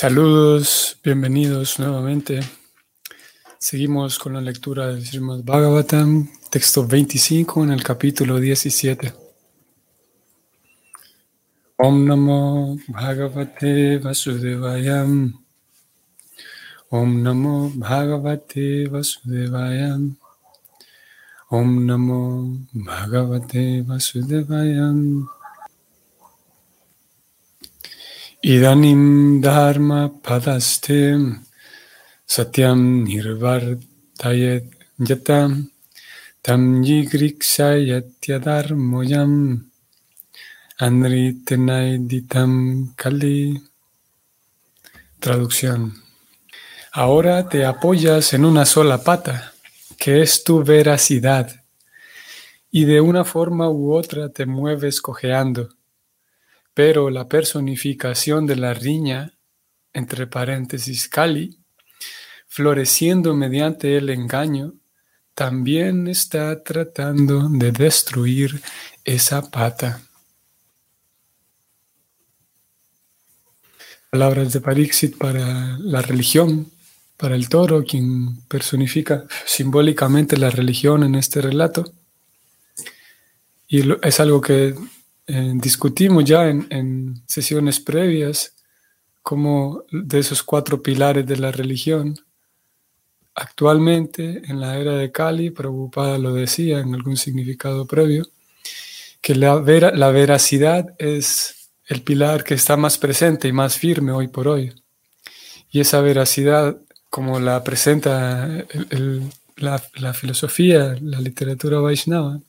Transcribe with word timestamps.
Saludos, 0.00 0.96
bienvenidos 1.02 1.80
nuevamente. 1.80 2.38
Seguimos 3.58 4.16
con 4.20 4.34
la 4.34 4.40
lectura 4.40 4.86
del 4.86 5.04
Srimad 5.04 5.42
Bhagavatam, 5.42 6.30
texto 6.50 6.86
25 6.86 7.64
en 7.64 7.72
el 7.72 7.82
capítulo 7.82 8.38
17. 8.38 9.12
Om 11.78 12.06
Namo 12.06 12.78
Bhagavate 12.86 13.98
Vasudevayam. 13.98 15.44
Om 16.90 17.20
Namo 17.20 17.72
Bhagavate 17.74 18.86
Vasudevayam. 18.86 20.16
Om 21.48 21.86
Namo 21.86 22.56
Bhagavate 22.72 23.82
Vasudevayam. 23.82 25.28
Idanim 28.44 29.40
Dharma 29.42 30.10
Padaste 30.22 31.40
Satyam 32.24 33.04
Nirvartayet 33.04 34.70
Yatam 35.00 35.70
Tam 36.40 36.84
Yigriksayatyadharmoyam 36.84 39.64
Anritenaiditam 40.80 42.94
Kali. 42.94 43.60
Traducción. 45.18 45.94
Ahora 46.92 47.48
te 47.48 47.64
apoyas 47.64 48.34
en 48.34 48.44
una 48.44 48.64
sola 48.66 49.02
pata, 49.02 49.52
que 49.98 50.22
es 50.22 50.44
tu 50.44 50.62
veracidad, 50.62 51.64
y 52.70 52.84
de 52.84 53.00
una 53.00 53.24
forma 53.24 53.68
u 53.68 53.92
otra 53.92 54.28
te 54.28 54.46
mueves 54.46 55.00
cojeando 55.00 55.70
pero 56.78 57.10
la 57.10 57.26
personificación 57.26 58.46
de 58.46 58.54
la 58.54 58.72
riña, 58.72 59.34
entre 59.92 60.28
paréntesis 60.28 61.08
Kali, 61.08 61.58
floreciendo 62.46 63.34
mediante 63.34 63.96
el 63.96 64.10
engaño, 64.10 64.74
también 65.34 66.06
está 66.06 66.62
tratando 66.62 67.48
de 67.48 67.72
destruir 67.72 68.62
esa 69.04 69.50
pata. 69.50 70.02
Palabras 74.08 74.52
de 74.52 74.60
Parixit 74.60 75.18
para 75.18 75.76
la 75.80 76.00
religión, 76.00 76.70
para 77.16 77.34
el 77.34 77.48
toro, 77.48 77.82
quien 77.82 78.42
personifica 78.42 79.24
simbólicamente 79.44 80.36
la 80.36 80.50
religión 80.50 81.02
en 81.02 81.16
este 81.16 81.40
relato. 81.40 81.92
Y 83.66 83.82
es 84.00 84.20
algo 84.20 84.40
que 84.40 84.76
eh, 85.30 85.52
discutimos 85.56 86.24
ya 86.24 86.48
en, 86.48 87.22
sesiones 87.26 87.80
previas 87.80 88.54
como 89.22 89.84
de 89.92 90.20
esos 90.20 90.42
cuatro 90.42 90.82
pilares 90.82 91.26
de 91.26 91.36
la 91.36 91.52
religión. 91.52 92.18
Actualmente, 93.34 94.42
en 94.46 94.58
la 94.58 94.78
era 94.78 94.96
de 94.96 95.12
Kali, 95.12 95.50
Prabhupada 95.50 96.16
lo 96.16 96.32
decía 96.32 96.78
en 96.80 96.94
algún 96.94 97.18
significado 97.18 97.86
previo, 97.86 98.26
que 99.20 99.34
la, 99.34 99.60
la 99.94 100.10
veracidad 100.10 100.94
es 100.98 101.70
el 101.84 102.00
pilar 102.00 102.42
que 102.42 102.54
está 102.54 102.78
más 102.78 102.96
presente 102.96 103.48
y 103.48 103.52
más 103.52 103.76
firme 103.76 104.12
hoy 104.12 104.28
por 104.28 104.48
hoy. 104.48 104.72
Y 105.70 105.80
esa 105.80 106.00
veracidad, 106.00 106.78
como 107.10 107.38
la 107.38 107.62
presenta 107.62 108.64
la, 109.56 109.82
la 109.96 110.14
filosofía, 110.14 110.96
la 111.02 111.20
literatura 111.20 111.80
Vaishnava, 111.80 112.40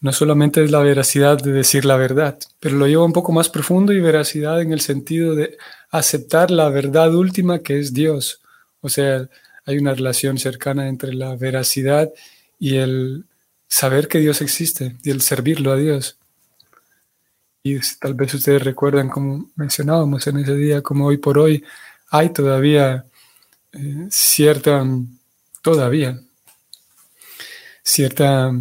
no 0.00 0.12
solamente 0.12 0.62
es 0.62 0.70
la 0.70 0.80
veracidad 0.80 1.38
de 1.38 1.52
decir 1.52 1.84
la 1.84 1.96
verdad, 1.96 2.38
pero 2.60 2.76
lo 2.76 2.86
lleva 2.86 3.04
un 3.04 3.12
poco 3.12 3.32
más 3.32 3.48
profundo 3.48 3.92
y 3.92 4.00
veracidad 4.00 4.60
en 4.60 4.72
el 4.72 4.80
sentido 4.80 5.34
de 5.34 5.56
aceptar 5.90 6.50
la 6.50 6.68
verdad 6.68 7.14
última 7.14 7.60
que 7.60 7.80
es 7.80 7.92
Dios. 7.92 8.40
O 8.80 8.88
sea, 8.88 9.28
hay 9.66 9.78
una 9.78 9.94
relación 9.94 10.38
cercana 10.38 10.88
entre 10.88 11.14
la 11.14 11.34
veracidad 11.36 12.10
y 12.58 12.76
el 12.76 13.24
saber 13.66 14.08
que 14.08 14.20
Dios 14.20 14.40
existe 14.40 14.96
y 15.02 15.10
el 15.10 15.20
servirlo 15.20 15.72
a 15.72 15.76
Dios. 15.76 16.16
Y 17.62 17.78
tal 18.00 18.14
vez 18.14 18.32
ustedes 18.34 18.62
recuerdan, 18.62 19.08
como 19.08 19.50
mencionábamos 19.56 20.26
en 20.28 20.38
ese 20.38 20.54
día, 20.54 20.80
como 20.80 21.06
hoy 21.06 21.18
por 21.18 21.38
hoy 21.38 21.64
hay 22.10 22.30
todavía 22.30 23.04
eh, 23.72 24.06
cierta, 24.10 24.86
todavía, 25.60 26.20
cierta 27.82 28.52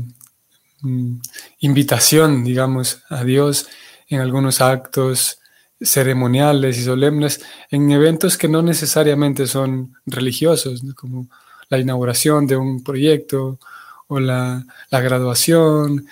invitación, 1.59 2.43
digamos, 2.43 3.03
a 3.09 3.23
Dios 3.23 3.67
en 4.07 4.21
algunos 4.21 4.61
actos 4.61 5.39
ceremoniales 5.79 6.77
y 6.77 6.83
solemnes, 6.83 7.41
en 7.69 7.91
eventos 7.91 8.37
que 8.37 8.47
no 8.47 8.61
necesariamente 8.61 9.47
son 9.47 9.95
religiosos, 10.05 10.81
como 10.95 11.27
la 11.69 11.77
inauguración 11.77 12.47
de 12.47 12.57
un 12.57 12.83
proyecto 12.83 13.59
o 14.07 14.19
la, 14.19 14.65
graduación, 14.89 16.07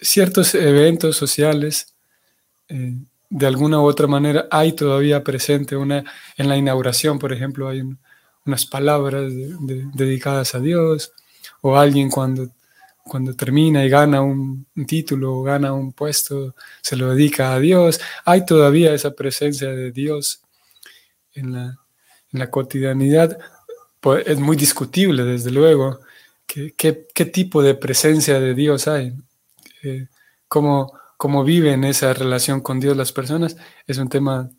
ciertos 0.00 0.54
eventos 0.54 1.16
sociales, 1.16 1.94
eh, 2.68 2.94
de 3.30 3.46
alguna 3.46 3.80
u 3.80 3.84
otra 3.84 4.06
manera 4.06 4.46
hay 4.50 4.72
todavía 4.72 5.24
presente 5.24 5.76
una, 5.76 6.04
en 6.36 6.48
la 6.48 6.56
inauguración, 6.56 7.18
por 7.18 7.32
ejemplo, 7.32 7.68
hay 7.68 7.82
unas 8.46 8.66
palabras 8.66 9.32
dedicadas 9.94 10.54
a 10.54 10.60
Dios, 10.60 11.12
o 11.60 11.76
alguien 11.76 12.10
cuando 12.10 12.48
cuando 13.04 13.34
termina 13.34 13.84
y 13.84 13.88
gana 13.88 14.22
un, 14.22 14.66
título 14.86 15.36
o 15.36 15.42
gana 15.42 15.72
un 15.72 15.92
puesto, 15.92 16.54
se 16.80 16.96
lo 16.96 17.14
dedica 17.14 17.54
a 17.54 17.60
Dios. 17.60 18.00
Hay 18.24 18.44
todavía 18.46 18.94
esa 18.94 19.12
presencia 19.12 19.70
de 19.70 19.92
Dios 19.92 20.42
en 21.34 21.52
la, 21.52 22.50
cotidianidad. 22.50 23.38
Pues 24.00 24.26
es 24.26 24.38
muy 24.40 24.56
discutible, 24.56 25.24
desde 25.24 25.50
luego, 25.50 26.00
qué, 26.46 27.30
tipo 27.32 27.62
de 27.62 27.74
presencia 27.74 28.40
de 28.40 28.54
Dios 28.54 28.88
hay, 28.88 29.12
eh, 29.82 30.08
cómo, 30.48 30.92
cómo 31.16 31.44
viven 31.44 31.84
esa 31.84 32.12
relación 32.14 32.60
con 32.60 32.80
Dios 32.80 32.96
las 32.96 33.12
personas. 33.12 33.56
Es 33.86 33.98
un 33.98 34.08
tema 34.08 34.50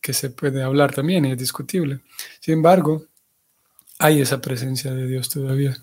que 0.00 0.12
se 0.12 0.30
puede 0.30 0.62
hablar 0.62 0.92
también 0.94 1.24
y 1.24 1.32
es 1.32 1.38
discutible. 1.38 2.00
Sin 2.40 2.54
embargo, 2.54 3.06
hay 3.98 4.20
esa 4.20 4.40
presencia 4.40 4.92
de 4.92 5.06
Dios 5.06 5.28
todavía. 5.30 5.76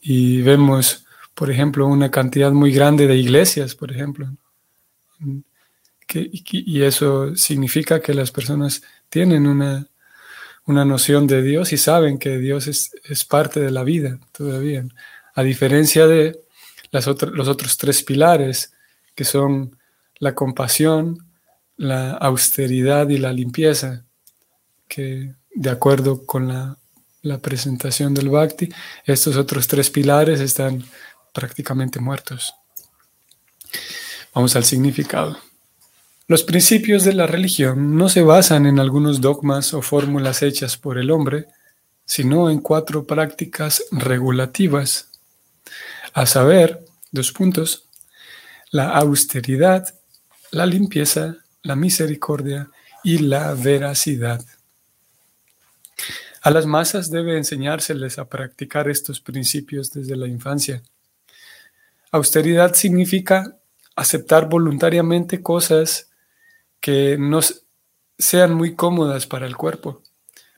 Y 0.00 0.42
vemos 0.42 1.06
por 1.34 1.50
ejemplo, 1.50 1.86
una 1.86 2.10
cantidad 2.10 2.52
muy 2.52 2.72
grande 2.72 3.06
de 3.06 3.16
iglesias, 3.16 3.74
por 3.74 3.90
ejemplo. 3.90 4.28
y 6.14 6.82
eso 6.82 7.34
significa 7.36 8.00
que 8.00 8.12
las 8.12 8.30
personas 8.30 8.82
tienen 9.08 9.46
una, 9.46 9.88
noción 10.66 11.26
de 11.26 11.42
Dios 11.42 11.72
y 11.72 11.78
saben 11.78 12.18
que 12.18 12.38
Dios 12.38 12.66
es, 12.66 13.24
parte 13.24 13.60
de 13.60 13.70
la 13.70 13.82
vida 13.82 14.18
todavía. 14.32 14.84
A 15.34 15.42
diferencia 15.42 16.06
de 16.06 16.40
las 16.90 17.06
los 17.06 17.48
otros 17.48 17.78
tres 17.78 18.02
pilares, 18.02 18.72
que 19.14 19.24
son 19.24 19.76
la 20.18 20.34
compasión, 20.34 21.26
la 21.76 22.12
austeridad 22.12 23.08
y 23.08 23.18
la 23.18 23.32
limpieza, 23.32 24.04
que 24.88 25.34
de 25.54 25.70
acuerdo 25.70 26.26
con 26.26 26.48
la, 26.48 26.78
la 27.22 27.38
presentación 27.38 28.14
del 28.14 28.28
Bhakti, 28.28 28.68
estos 29.04 29.36
otros 29.36 29.66
tres 29.68 29.90
pilares 29.90 30.40
están 30.40 30.84
prácticamente 31.32 32.00
muertos. 32.00 32.54
Vamos 34.34 34.56
al 34.56 34.64
significado. 34.64 35.38
Los 36.26 36.44
principios 36.44 37.04
de 37.04 37.12
la 37.12 37.26
religión 37.26 37.96
no 37.96 38.08
se 38.08 38.22
basan 38.22 38.66
en 38.66 38.78
algunos 38.78 39.20
dogmas 39.20 39.74
o 39.74 39.82
fórmulas 39.82 40.42
hechas 40.42 40.76
por 40.78 40.98
el 40.98 41.10
hombre, 41.10 41.48
sino 42.04 42.48
en 42.50 42.60
cuatro 42.60 43.04
prácticas 43.04 43.84
regulativas, 43.90 45.10
a 46.14 46.26
saber, 46.26 46.84
dos 47.10 47.32
puntos, 47.32 47.88
la 48.70 48.90
austeridad, 48.90 49.86
la 50.50 50.66
limpieza, 50.66 51.36
la 51.62 51.76
misericordia 51.76 52.70
y 53.04 53.18
la 53.18 53.54
veracidad. 53.54 54.44
A 56.42 56.50
las 56.50 56.66
masas 56.66 57.10
debe 57.10 57.36
enseñárseles 57.36 58.18
a 58.18 58.28
practicar 58.28 58.88
estos 58.88 59.20
principios 59.20 59.92
desde 59.92 60.16
la 60.16 60.26
infancia. 60.26 60.82
Austeridad 62.12 62.74
significa 62.74 63.56
aceptar 63.96 64.46
voluntariamente 64.46 65.42
cosas 65.42 66.10
que 66.78 67.16
no 67.18 67.40
sean 68.18 68.52
muy 68.52 68.76
cómodas 68.76 69.26
para 69.26 69.46
el 69.46 69.56
cuerpo, 69.56 70.02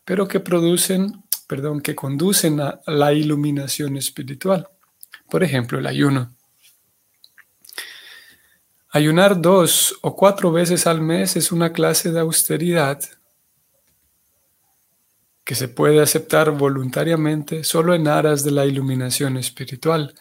pero 0.05 0.27
que 0.27 0.41
producen, 0.41 1.23
perdón, 1.47 1.81
que 1.81 1.95
conducen 1.95 2.61
a 2.61 2.81
la 2.87 3.12
iluminación 3.12 3.97
espiritual. 3.97 4.69
Por 5.31 5.45
ejemplo, 5.45 5.79
el 5.79 5.87
ayuno. 5.87 6.35
Ayunar 8.91 9.41
dos 9.41 9.97
o 10.03 10.17
cuatro 10.17 10.51
veces 10.51 10.89
al 10.89 11.01
mes 11.01 11.37
es 11.37 11.53
una 11.53 11.73
clase 11.73 12.11
de 12.11 12.19
austeridad 12.19 13.01
que 15.45 15.55
se 15.55 15.69
puede 15.69 16.03
aceptar 16.03 16.51
voluntariamente 16.51 17.62
solo 17.62 17.95
en 17.95 18.09
aras 18.09 18.43
de 18.43 18.51
la 18.51 18.67
iluminación 18.67 19.37
espiritual 19.37 20.15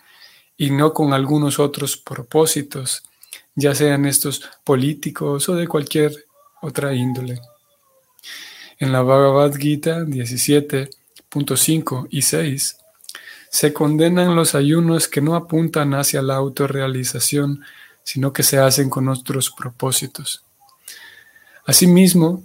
y 0.57 0.71
no 0.71 0.93
con 0.93 1.13
algunos 1.13 1.59
otros 1.59 1.97
propósitos, 1.97 3.03
ya 3.55 3.75
sean 3.75 4.05
estos 4.05 4.41
políticos 4.63 5.49
o 5.49 5.55
de 5.55 5.67
cualquier 5.67 6.13
otra 6.61 6.93
índole. 6.93 7.41
En 8.79 8.91
la 8.91 9.01
Bhagavad 9.01 9.55
Gita 9.55 10.01
17.5 10.01 12.07
y 12.09 12.21
6 12.21 12.77
se 13.49 13.71
condenan 13.71 14.35
los 14.35 14.55
ayunos 14.55 15.07
que 15.07 15.21
no 15.21 15.35
apuntan 15.35 15.93
hacia 15.93 16.23
la 16.23 16.35
autorrealización, 16.35 17.63
sino 18.03 18.33
que 18.33 18.41
se 18.41 18.57
hacen 18.57 18.89
con 18.89 19.07
otros 19.09 19.51
propósitos. 19.51 20.43
Asimismo, 21.65 22.43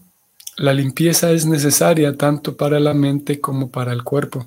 la 0.58 0.74
limpieza 0.74 1.30
es 1.30 1.46
necesaria 1.46 2.16
tanto 2.16 2.56
para 2.56 2.78
la 2.78 2.92
mente 2.92 3.40
como 3.40 3.70
para 3.70 3.92
el 3.92 4.04
cuerpo. 4.04 4.46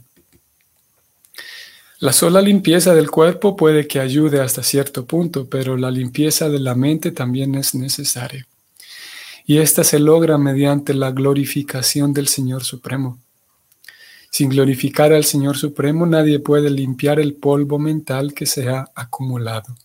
La 2.01 2.13
sola 2.13 2.41
limpieza 2.41 2.95
del 2.95 3.11
cuerpo 3.11 3.55
puede 3.55 3.85
que 3.85 3.99
ayude 3.99 4.41
hasta 4.41 4.63
cierto 4.63 5.05
punto, 5.05 5.47
pero 5.47 5.77
la 5.77 5.91
limpieza 5.91 6.49
de 6.49 6.59
la 6.59 6.73
mente 6.73 7.11
también 7.11 7.53
es 7.53 7.75
necesaria 7.75 8.47
y 9.45 9.59
ésta 9.59 9.83
se 9.83 9.99
logra 9.99 10.39
mediante 10.39 10.95
la 10.95 11.11
glorificación 11.11 12.11
del 12.11 12.27
Señor 12.27 12.63
Supremo. 12.63 13.19
Sin 14.31 14.49
glorificar 14.49 15.13
al 15.13 15.25
Señor 15.25 15.57
Supremo 15.57 16.07
nadie 16.07 16.39
puede 16.39 16.71
limpiar 16.71 17.19
el 17.19 17.35
polvo 17.35 17.77
mental 17.77 18.33
que 18.33 18.47
se 18.47 18.67
ha 18.67 18.89
acumulado. 18.95 19.75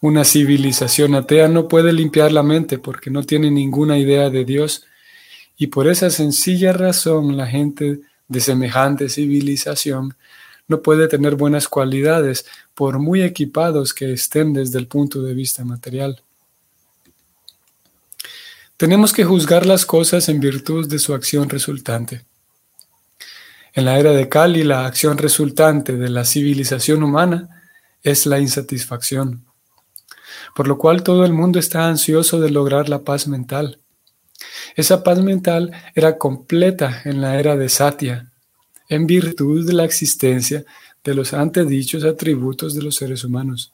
Una 0.00 0.24
civilización 0.24 1.14
atea 1.14 1.48
no 1.48 1.68
puede 1.68 1.92
limpiar 1.92 2.32
la 2.32 2.42
mente 2.42 2.78
porque 2.78 3.10
no 3.10 3.22
tiene 3.22 3.50
ninguna 3.50 3.98
idea 3.98 4.30
de 4.30 4.46
Dios 4.46 4.86
y 5.58 5.66
por 5.66 5.88
esa 5.88 6.08
sencilla 6.08 6.72
razón 6.72 7.36
la 7.36 7.46
gente 7.46 8.00
de 8.28 8.40
semejante 8.40 9.10
civilización 9.10 10.16
no 10.70 10.82
puede 10.82 11.08
tener 11.08 11.34
buenas 11.34 11.66
cualidades 11.68 12.46
por 12.74 13.00
muy 13.00 13.22
equipados 13.22 13.92
que 13.92 14.12
estén 14.12 14.52
desde 14.52 14.78
el 14.78 14.86
punto 14.86 15.20
de 15.20 15.34
vista 15.34 15.64
material. 15.64 16.22
Tenemos 18.76 19.12
que 19.12 19.24
juzgar 19.24 19.66
las 19.66 19.84
cosas 19.84 20.28
en 20.28 20.38
virtud 20.38 20.88
de 20.88 21.00
su 21.00 21.12
acción 21.12 21.48
resultante. 21.48 22.24
En 23.72 23.84
la 23.84 23.98
era 23.98 24.12
de 24.12 24.28
Cali, 24.28 24.62
la 24.62 24.86
acción 24.86 25.18
resultante 25.18 25.96
de 25.96 26.08
la 26.08 26.24
civilización 26.24 27.02
humana 27.02 27.64
es 28.04 28.24
la 28.26 28.38
insatisfacción, 28.38 29.44
por 30.54 30.68
lo 30.68 30.78
cual 30.78 31.02
todo 31.02 31.24
el 31.24 31.32
mundo 31.32 31.58
está 31.58 31.88
ansioso 31.88 32.38
de 32.38 32.50
lograr 32.50 32.88
la 32.88 33.00
paz 33.00 33.26
mental. 33.26 33.80
Esa 34.76 35.02
paz 35.02 35.18
mental 35.18 35.72
era 35.96 36.16
completa 36.16 37.02
en 37.04 37.20
la 37.20 37.40
era 37.40 37.56
de 37.56 37.68
Satya, 37.68 38.30
en 38.90 39.06
virtud 39.06 39.66
de 39.66 39.72
la 39.72 39.84
existencia 39.84 40.64
de 41.02 41.14
los 41.14 41.32
antedichos 41.32 42.04
atributos 42.04 42.74
de 42.74 42.82
los 42.82 42.96
seres 42.96 43.24
humanos. 43.24 43.72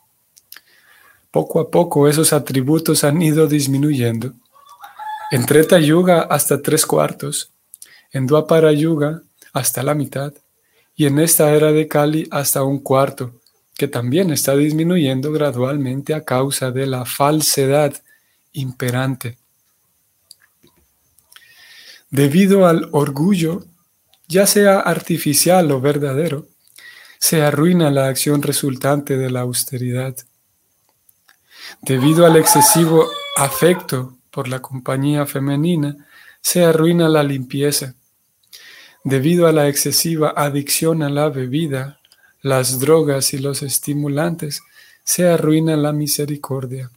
Poco 1.33 1.59
a 1.59 1.71
poco 1.71 2.07
esos 2.07 2.33
atributos 2.33 3.03
han 3.03 3.21
ido 3.21 3.49
disminuyendo 3.49 4.33
en 5.33 5.45
Treta 5.45 5.81
Yuga 5.81 6.23
hasta 6.23 6.63
tres 6.63 6.87
cuartos, 6.87 7.51
en 8.13 8.29
Dwapara 8.29 8.73
Yuga 8.73 9.23
hasta 9.53 9.83
la 9.83 9.95
mitad, 9.95 10.33
y 10.95 11.07
en 11.07 11.19
esta 11.19 11.53
era 11.53 11.73
de 11.73 11.89
Kali 11.89 12.29
hasta 12.31 12.63
un 12.63 12.79
cuarto, 12.79 13.33
que 13.75 13.89
también 13.89 14.31
está 14.31 14.55
disminuyendo 14.55 15.33
gradualmente 15.33 16.15
a 16.15 16.25
causa 16.25 16.71
de 16.71 16.87
la 16.87 17.05
falsedad 17.05 17.93
imperante. 18.53 19.37
Debido 22.11 22.67
al 22.67 22.89
orgullo, 22.93 23.65
ya 24.29 24.47
sea 24.47 24.81
artificial 24.81 25.71
o 25.73 25.81
verdadero, 25.81 26.47
se 27.19 27.43
arruina 27.43 27.91
la 27.91 28.09
acción 28.09 28.43
resultante 28.43 29.17
de 29.17 29.31
la 29.31 29.41
austeridad. 29.41 30.17
Debido 31.83 32.27
al 32.27 32.37
excesivo 32.37 33.09
afecto 33.37 34.17
por 34.31 34.49
la 34.49 34.61
compañía 34.61 35.27
femenina, 35.27 35.97
se 36.41 36.65
arruina 36.65 37.09
la 37.09 37.23
limpieza. 37.23 37.95
Debido 39.03 39.47
a 39.47 39.53
la 39.53 39.69
excesiva 39.69 40.35
adicción 40.37 41.03
a 41.03 41.09
la 41.09 41.29
bebida, 41.29 42.01
las 42.43 42.79
drogas 42.79 43.35
y 43.35 43.39
los 43.39 43.63
estimulantes, 43.63 44.63
se 45.03 45.29
arruina 45.29 45.77
la 45.77 45.93
misericordia. 45.93 46.91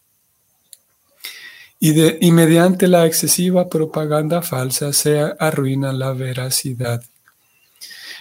Y, 1.79 1.93
de, 1.93 2.17
y 2.19 2.31
mediante 2.31 2.87
la 2.87 3.05
excesiva 3.05 3.69
propaganda 3.69 4.41
falsa 4.41 4.91
se 4.91 5.19
arruina 5.39 5.93
la 5.93 6.11
veracidad. 6.13 7.03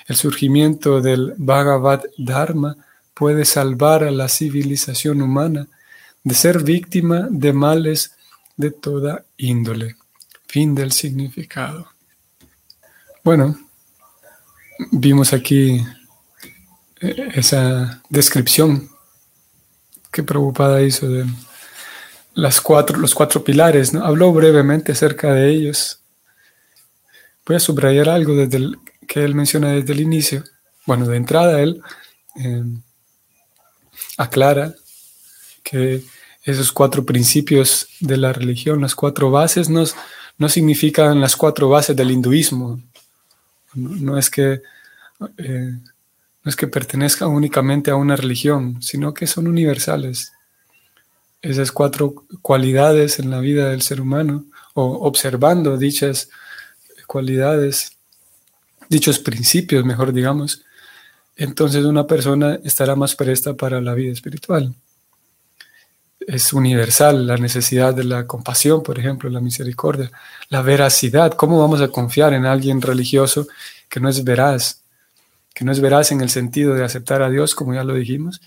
El 0.08 0.16
surgimiento 0.16 1.02
del 1.02 1.34
Bhagavad 1.36 2.02
Dharma 2.16 2.76
puede 3.12 3.44
salvar 3.44 4.02
a 4.04 4.10
la 4.10 4.28
civilización 4.28 5.20
humana 5.20 5.68
de 6.24 6.34
ser 6.34 6.62
víctima 6.62 7.28
de 7.30 7.52
males 7.52 8.12
de 8.56 8.70
toda 8.70 9.26
índole. 9.36 9.96
Fin 10.46 10.74
del 10.74 10.92
significado. 10.92 11.92
Bueno, 13.22 13.58
vimos 14.92 15.34
aquí 15.34 15.84
eh, 17.00 17.28
esa 17.34 18.02
descripción 18.08 18.88
que 20.10 20.22
Preocupada 20.22 20.80
hizo 20.80 21.06
de 21.06 21.26
cuatro, 22.62 22.96
los 22.98 23.14
cuatro 23.14 23.44
pilares. 23.44 23.92
¿no? 23.92 24.02
Habló 24.04 24.32
brevemente 24.32 24.92
acerca 24.92 25.34
de 25.34 25.50
ellos. 25.50 26.00
Voy 27.44 27.56
a 27.56 27.60
subrayar 27.60 28.08
algo 28.08 28.34
desde 28.34 28.56
el, 28.56 28.78
que 29.08 29.24
él 29.24 29.34
menciona 29.34 29.72
desde 29.72 29.94
el 29.94 30.00
inicio. 30.00 30.44
Bueno, 30.86 31.08
de 31.08 31.16
entrada 31.16 31.60
él 31.60 31.82
eh, 32.36 32.62
aclara 34.16 34.74
que 35.64 36.04
esos 36.44 36.70
cuatro 36.70 37.04
principios 37.04 37.88
de 38.00 38.16
la 38.16 38.32
religión, 38.32 38.80
las 38.80 38.94
cuatro 38.94 39.30
bases, 39.30 39.68
no, 39.68 39.84
no 40.38 40.48
significan 40.48 41.20
las 41.20 41.36
cuatro 41.36 41.68
bases 41.68 41.96
del 41.96 42.10
hinduismo. 42.10 42.80
No, 43.74 44.16
es 44.16 44.30
que, 44.30 44.62
eh, 45.36 45.72
no 46.42 46.48
es 46.48 46.56
que 46.56 46.68
pertenezca 46.68 47.26
únicamente 47.26 47.90
a 47.90 47.96
una 47.96 48.16
religión, 48.16 48.80
sino 48.80 49.12
que 49.12 49.26
son 49.26 49.46
universales. 49.46 50.32
Esas 51.42 51.70
cuatro 51.70 52.26
cualidades 52.40 53.18
en 53.18 53.30
la 53.30 53.40
vida 53.40 53.68
del 53.68 53.82
ser 53.82 54.00
humano, 54.00 54.46
o 54.74 55.06
observando 55.06 55.76
dichas 55.76 56.30
cualidades, 57.06 57.97
dichos 58.88 59.18
principios, 59.18 59.84
mejor 59.84 60.12
digamos, 60.12 60.64
entonces 61.36 61.84
una 61.84 62.06
persona 62.06 62.58
estará 62.64 62.96
más 62.96 63.14
presta 63.14 63.54
para 63.54 63.80
la 63.80 63.94
vida 63.94 64.12
espiritual 64.12 64.74
es 66.28 66.52
universal, 66.52 67.26
la 67.26 67.38
necesidad 67.38 67.94
de 67.94 68.04
la 68.04 68.26
compasión, 68.26 68.82
por 68.82 68.98
ejemplo, 68.98 69.30
la 69.30 69.40
misericordia, 69.40 70.10
la 70.50 70.60
veracidad. 70.60 71.32
¿Cómo 71.32 71.58
vamos 71.58 71.80
a 71.80 71.88
confiar 71.88 72.34
en 72.34 72.44
alguien 72.44 72.82
religioso 72.82 73.48
que 73.88 73.98
no 73.98 74.10
es 74.10 74.22
veraz? 74.22 74.82
Que 75.54 75.64
no 75.64 75.72
es 75.72 75.80
veraz 75.80 76.12
en 76.12 76.20
el 76.20 76.28
sentido 76.28 76.74
de 76.74 76.84
aceptar 76.84 77.22
a 77.22 77.30
Dios, 77.30 77.54
como 77.54 77.72
ya 77.72 77.82
lo 77.82 77.94
dijimos, 77.94 78.42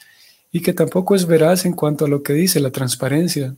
y 0.52 0.62
que 0.62 0.74
tampoco 0.74 1.16
es 1.16 1.26
veraz 1.26 1.66
en 1.66 1.74
cuanto 1.74 2.06
a 2.06 2.08
lo 2.08 2.22
que 2.22 2.34
dice, 2.34 2.60
la 2.60 2.70
transparencia. 2.70 3.56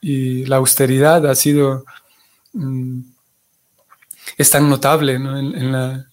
Y 0.00 0.44
la 0.46 0.56
austeridad 0.56 1.26
ha 1.26 1.36
sido, 1.36 1.84
mm, 2.54 3.00
es 4.38 4.50
tan 4.50 4.70
notable 4.70 5.14
en, 5.14 5.72
la, 5.72 6.06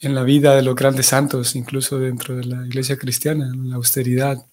en 0.00 0.14
la 0.14 0.22
vida 0.24 0.56
de 0.56 0.62
los 0.62 0.74
grandes 0.74 1.06
santos, 1.06 1.54
incluso 1.54 1.98
dentro 1.98 2.34
de 2.36 2.44
la 2.44 2.66
iglesia 2.66 2.98
cristiana, 2.98 3.52
la 3.54 3.76
austeridad 3.76 4.44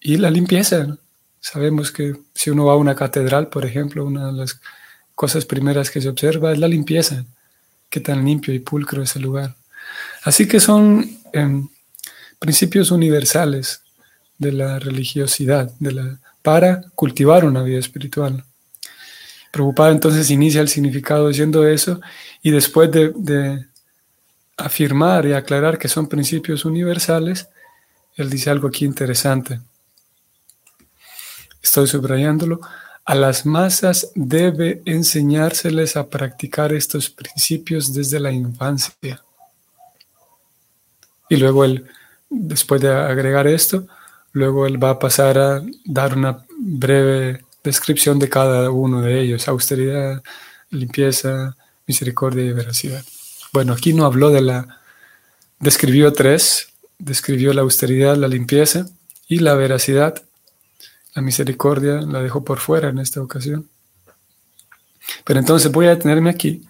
y 0.00 0.16
la 0.16 0.30
limpieza. 0.30 0.96
Sabemos 1.38 1.92
que 1.92 2.16
si 2.34 2.48
uno 2.48 2.64
va 2.64 2.72
a 2.72 2.76
una 2.76 2.96
catedral, 2.96 3.48
por 3.48 3.66
ejemplo, 3.66 4.06
una 4.06 4.28
de 4.28 4.32
las 4.32 4.58
cosas 5.14 5.44
primeras 5.44 5.90
que 5.90 6.00
se 6.00 6.08
observa 6.08 6.52
es 6.52 6.58
la 6.58 6.66
limpieza. 6.66 7.26
Qué 7.90 8.00
tan 8.00 8.24
limpio 8.24 8.54
y 8.54 8.60
pulcro 8.60 9.02
es 9.02 9.14
el 9.16 9.22
lugar. 9.22 9.54
Así 10.22 10.48
que 10.48 10.60
son 10.60 11.18
em, 11.34 11.68
principios 12.38 12.90
universales 12.90 13.82
de 14.38 14.52
la 14.52 14.78
religiosidad, 14.78 15.70
de 15.78 15.92
la, 15.92 16.18
para 16.40 16.82
cultivar 16.94 17.44
una 17.44 17.62
vida 17.62 17.78
espiritual. 17.78 18.44
Preocupada 19.52 19.92
entonces 19.92 20.28
inicia 20.30 20.60
el 20.60 20.68
significado 20.68 21.28
diciendo 21.28 21.64
eso 21.64 22.00
y 22.42 22.50
después 22.50 22.90
de, 22.90 23.12
de 23.14 23.66
afirmar 24.56 25.26
y 25.26 25.34
aclarar 25.34 25.78
que 25.78 25.86
son 25.86 26.08
principios 26.08 26.64
universales, 26.64 27.48
él 28.16 28.28
dice 28.28 28.50
algo 28.50 28.66
aquí 28.66 28.84
interesante 28.84 29.60
estoy 31.62 31.86
subrayándolo, 31.86 32.60
a 33.04 33.14
las 33.14 33.46
masas 33.46 34.10
debe 34.14 34.82
enseñárseles 34.84 35.96
a 35.96 36.08
practicar 36.08 36.72
estos 36.72 37.08
principios 37.08 37.94
desde 37.94 38.20
la 38.20 38.32
infancia. 38.32 39.22
Y 41.28 41.36
luego 41.36 41.64
él, 41.64 41.86
después 42.28 42.80
de 42.80 42.92
agregar 42.92 43.46
esto, 43.46 43.86
luego 44.32 44.66
él 44.66 44.82
va 44.82 44.90
a 44.90 44.98
pasar 44.98 45.38
a 45.38 45.62
dar 45.84 46.16
una 46.16 46.44
breve 46.58 47.44
descripción 47.62 48.18
de 48.18 48.28
cada 48.28 48.70
uno 48.70 49.02
de 49.02 49.20
ellos, 49.20 49.48
austeridad, 49.48 50.22
limpieza, 50.70 51.56
misericordia 51.86 52.44
y 52.44 52.52
veracidad. 52.52 53.04
Bueno, 53.52 53.72
aquí 53.72 53.92
no 53.92 54.04
habló 54.04 54.30
de 54.30 54.40
la, 54.40 54.80
describió 55.58 56.12
tres, 56.12 56.68
describió 56.98 57.52
la 57.52 57.62
austeridad, 57.62 58.16
la 58.16 58.28
limpieza 58.28 58.86
y 59.28 59.38
la 59.38 59.54
veracidad 59.54 60.22
la 61.14 61.22
misericordia 61.22 62.00
la 62.00 62.22
dejó 62.22 62.44
por 62.44 62.58
fuera 62.58 62.88
en 62.88 62.98
esta 62.98 63.20
ocasión. 63.20 63.68
Pero 65.24 65.40
entonces 65.40 65.70
voy 65.70 65.86
a 65.86 65.90
detenerme 65.90 66.30
aquí, 66.30 66.66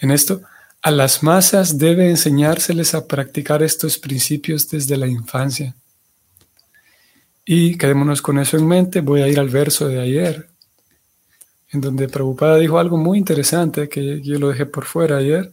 en 0.00 0.10
esto. 0.10 0.42
A 0.82 0.90
las 0.90 1.22
masas 1.22 1.78
debe 1.78 2.10
enseñárseles 2.10 2.94
a 2.94 3.06
practicar 3.06 3.62
estos 3.62 3.98
principios 3.98 4.68
desde 4.68 4.98
la 4.98 5.06
infancia. 5.06 5.74
Y 7.44 7.76
quedémonos 7.76 8.22
con 8.22 8.38
eso 8.38 8.56
en 8.56 8.66
mente. 8.66 9.00
Voy 9.00 9.22
a 9.22 9.28
ir 9.28 9.38
al 9.38 9.50
verso 9.50 9.88
de 9.88 10.00
ayer, 10.00 10.48
en 11.70 11.80
donde 11.80 12.08
Prabhupada 12.08 12.56
dijo 12.56 12.78
algo 12.78 12.96
muy 12.96 13.18
interesante 13.18 13.88
que 13.88 14.22
yo 14.22 14.38
lo 14.38 14.48
dejé 14.48 14.66
por 14.66 14.86
fuera 14.86 15.18
ayer. 15.18 15.52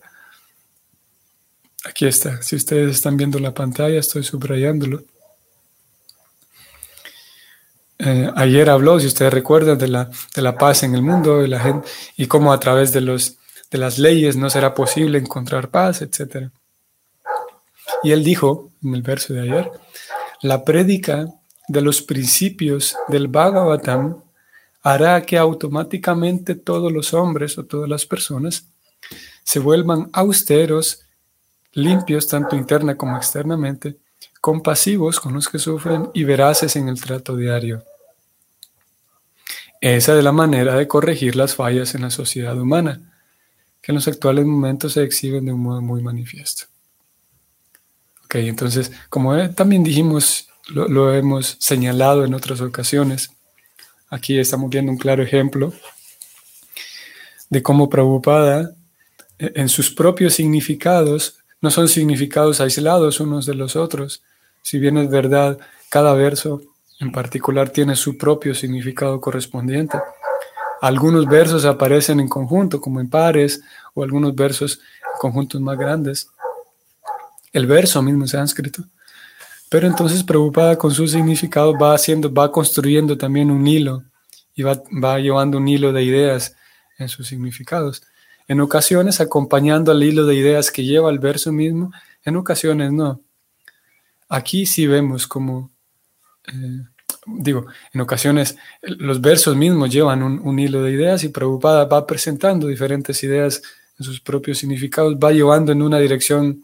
Aquí 1.84 2.06
está. 2.06 2.42
Si 2.42 2.56
ustedes 2.56 2.92
están 2.92 3.18
viendo 3.18 3.40
la 3.40 3.54
pantalla, 3.54 4.00
estoy 4.00 4.24
subrayándolo. 4.24 5.04
Eh, 8.00 8.32
ayer 8.36 8.70
habló, 8.70 9.00
si 9.00 9.08
ustedes 9.08 9.34
recuerdan, 9.34 9.78
de 9.78 9.88
la, 9.88 10.10
de 10.36 10.42
la 10.42 10.58
paz 10.58 10.84
en 10.84 10.96
el 10.96 11.02
mundo 11.02 11.46
y, 11.46 11.48
la 11.48 11.60
gente, 11.60 11.88
y 12.18 12.26
cómo 12.28 12.52
a 12.54 12.60
través 12.60 12.94
de, 12.94 13.02
los, 13.02 13.38
de 13.70 13.78
las 13.78 14.00
leyes 14.00 14.36
no 14.38 14.50
será 14.50 14.74
posible 14.74 15.20
encontrar 15.20 15.70
paz, 15.70 16.02
etc. 16.02 16.50
Y 18.02 18.12
él 18.12 18.24
dijo, 18.24 18.72
en 18.84 18.96
el 18.96 19.02
verso 19.04 19.34
de 19.34 19.42
ayer, 19.42 19.72
la 20.42 20.64
prédica 20.64 21.28
de 21.72 21.82
los 21.82 22.02
principios 22.02 22.96
del 23.08 23.28
Bhagavatam 23.28 24.22
hará 24.84 25.22
que 25.22 25.38
automáticamente 25.38 26.56
todos 26.56 26.92
los 26.92 27.14
hombres 27.14 27.58
o 27.58 27.66
todas 27.66 27.90
las 27.90 28.06
personas 28.06 28.66
se 29.44 29.60
vuelvan 29.60 30.10
austeros, 30.14 31.02
limpios 31.74 32.28
tanto 32.28 32.56
interna 32.56 32.96
como 32.96 33.18
externamente, 33.18 33.98
compasivos 34.40 35.20
con 35.20 35.34
los 35.34 35.48
que 35.48 35.60
sufren 35.60 36.10
y 36.14 36.24
veraces 36.24 36.76
en 36.76 36.90
el 36.90 37.00
trato 37.00 37.36
diario. 37.36 37.84
Esa 39.80 40.18
es 40.18 40.24
la 40.24 40.32
manera 40.32 40.76
de 40.76 40.88
corregir 40.88 41.36
las 41.36 41.56
fallas 41.56 41.96
en 41.96 42.02
la 42.02 42.12
sociedad 42.12 42.60
humana, 42.60 43.02
que 43.82 43.92
en 43.92 43.96
los 43.96 44.08
actuales 44.08 44.46
momentos 44.46 44.94
se 44.94 45.04
exhiben 45.04 45.46
de 45.46 45.54
un 45.54 45.62
modo 45.62 45.82
muy 45.82 46.04
manifiesto. 46.04 46.66
Ok, 48.26 48.36
entonces, 48.36 48.92
como 49.10 49.50
también 49.52 49.84
dijimos, 49.84 50.51
lo, 50.74 51.14
hemos 51.14 51.58
señalado 51.60 52.26
en 52.26 52.34
otras 52.34 52.62
ocasiones, 52.62 53.32
aquí 54.10 54.40
estamos 54.40 54.70
viendo 54.70 54.92
un 54.92 54.98
claro 54.98 55.24
ejemplo 55.24 55.74
de 57.50 57.62
cómo 57.62 57.90
Prabhupada, 57.90 58.76
e, 59.38 59.52
en 59.56 59.70
sus 59.70 59.92
propios 59.92 60.34
significados, 60.36 61.38
no 61.62 61.70
son 61.70 61.88
significados 61.88 62.62
aislados 62.62 63.20
unos 63.20 63.46
de 63.46 63.54
los 63.54 63.76
otros. 63.76 64.24
Si 64.64 64.80
bien 64.80 64.98
es 64.98 65.10
verdad, 65.10 65.60
cada 65.90 66.14
verso 66.14 66.62
en 67.00 67.12
particular 67.12 67.70
tiene 67.70 67.96
su 67.96 68.18
propio 68.18 68.56
significado 68.56 69.20
correspondiente. 69.20 70.00
Algunos 70.82 71.26
versos 71.28 71.66
aparecen 71.66 72.20
en 72.20 72.28
conjunto, 72.28 72.82
como 72.82 73.00
en 73.00 73.10
pares, 73.10 73.62
o 73.94 74.04
algunos 74.04 74.34
versos 74.34 74.80
en 74.80 75.20
conjuntos 75.20 75.62
más 75.62 75.78
grandes. 75.78 76.30
El 77.54 77.68
verso 77.68 78.02
mismo 78.02 78.24
en 78.24 78.30
sánscrito. 78.30 78.84
Pero 79.72 79.88
entonces 79.88 80.24
preocupada 80.24 80.78
con 80.78 80.92
su 80.92 81.08
significado 81.08 81.74
va 81.78 81.96
haciendo, 81.96 82.32
va 82.32 82.52
construyendo 82.52 83.18
también 83.18 83.50
un 83.50 83.66
hilo 83.66 84.04
y 84.54 84.64
va, 84.64 84.84
va 85.04 85.18
llevando 85.18 85.58
un 85.58 85.68
hilo 85.68 85.94
de 85.94 86.04
ideas 86.04 86.56
en 87.00 87.08
sus 87.08 87.28
significados. 87.28 88.04
En 88.48 88.60
ocasiones 88.60 89.22
acompañando 89.22 89.92
al 89.92 90.04
hilo 90.04 90.26
de 90.26 90.36
ideas 90.36 90.72
que 90.72 90.84
lleva 90.84 91.10
el 91.10 91.20
verso 91.20 91.54
mismo, 91.54 91.92
en 92.26 92.36
ocasiones 92.36 92.92
no. 92.92 93.22
Aquí 94.28 94.66
sí 94.66 94.88
vemos 94.88 95.26
como 95.26 95.72
eh, 96.48 96.82
digo, 97.26 97.66
en 97.94 98.02
ocasiones 98.02 98.58
los 98.82 99.22
versos 99.22 99.56
mismos 99.56 99.90
llevan 99.90 100.24
un, 100.24 100.60
hilo 100.60 100.84
de 100.84 100.92
ideas 100.92 101.24
y 101.24 101.30
Prabhupada 101.30 101.86
va 101.86 102.06
presentando 102.06 102.68
diferentes 102.68 103.24
ideas 103.24 103.62
en 104.00 104.06
sus 104.06 104.20
propios 104.20 104.58
significados, 104.58 105.16
va 105.16 105.32
llevando 105.32 105.72
en 105.72 105.82
una 105.82 106.00
dirección 106.00 106.64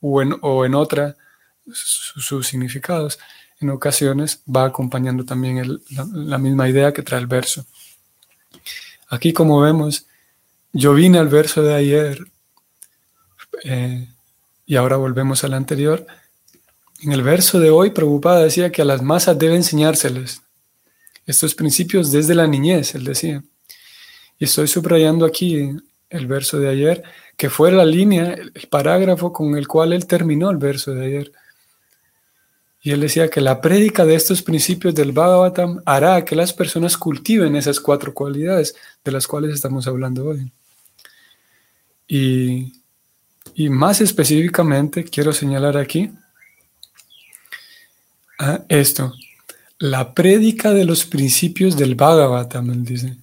o 0.00 0.22
en, 0.22 0.74
otra 0.74 1.16
sus 1.72 2.46
significados. 2.46 3.18
En 3.60 3.70
ocasiones 3.70 4.42
va 4.44 4.64
acompañando 4.64 5.24
también 5.24 5.80
la, 5.90 6.38
misma 6.38 6.68
idea 6.68 6.92
que 6.92 7.02
trae 7.02 7.20
el 7.20 7.26
verso. 7.26 7.64
Aquí 9.08 9.32
como 9.32 9.60
vemos, 9.60 10.06
yo 10.72 10.94
vine 10.94 11.18
al 11.18 11.28
verso 11.28 11.62
de 11.62 11.74
ayer 11.74 12.18
eh, 13.64 14.08
y 14.66 14.76
ahora 14.76 14.96
volvemos 14.96 15.44
al 15.44 15.54
anterior 15.54 16.06
en 17.02 17.10
el 17.10 17.22
verso 17.22 17.58
de 17.58 17.70
hoy, 17.70 17.90
Prabhupada 17.90 18.44
decía 18.44 18.70
que 18.70 18.82
a 18.82 18.84
las 18.84 19.02
masas 19.02 19.36
debe 19.36 19.56
enseñárseles 19.56 20.42
estos 21.26 21.54
principios 21.54 22.12
desde 22.12 22.34
la 22.34 22.46
niñez, 22.46 22.94
él 22.94 23.04
decía. 23.04 23.42
Y 24.38 24.44
estoy 24.44 24.68
subrayando 24.68 25.24
aquí 25.24 25.70
el 26.10 26.26
verso 26.28 26.60
de 26.60 26.68
ayer, 26.68 27.02
que 27.36 27.50
fue 27.50 27.72
la 27.72 27.84
línea, 27.84 28.34
el 28.34 28.68
parágrafo 28.70 29.32
con 29.32 29.56
el 29.56 29.66
cual 29.66 29.92
él 29.92 30.06
terminó 30.06 30.48
el 30.50 30.58
verso 30.58 30.94
de 30.94 31.06
ayer. 31.06 31.32
Y 32.82 32.90
él 32.90 33.00
decía 33.00 33.30
que 33.30 33.40
la 33.40 33.60
prédica 33.60 34.04
de 34.04 34.16
estos 34.16 34.42
principios 34.42 34.94
del 34.94 35.12
Bhagavatam 35.12 35.80
hará 35.86 36.24
que 36.24 36.34
las 36.34 36.52
personas 36.52 36.96
cultiven 36.96 37.54
esas 37.54 37.78
cuatro 37.78 38.12
cualidades 38.12 38.74
de 39.04 39.12
las 39.12 39.26
cuales 39.26 39.54
estamos 39.54 39.86
hablando 39.86 40.26
hoy. 40.26 40.52
Y, 42.08 42.72
y 43.54 43.68
más 43.70 44.00
específicamente 44.00 45.04
quiero 45.04 45.32
señalar 45.32 45.76
aquí 45.76 46.10
esto, 48.68 49.12
la 49.78 50.14
prédica 50.14 50.72
de 50.72 50.84
los 50.84 51.04
principios 51.04 51.76
del 51.76 51.94
Bhagavatam, 51.94 52.84
dice, 52.84 53.16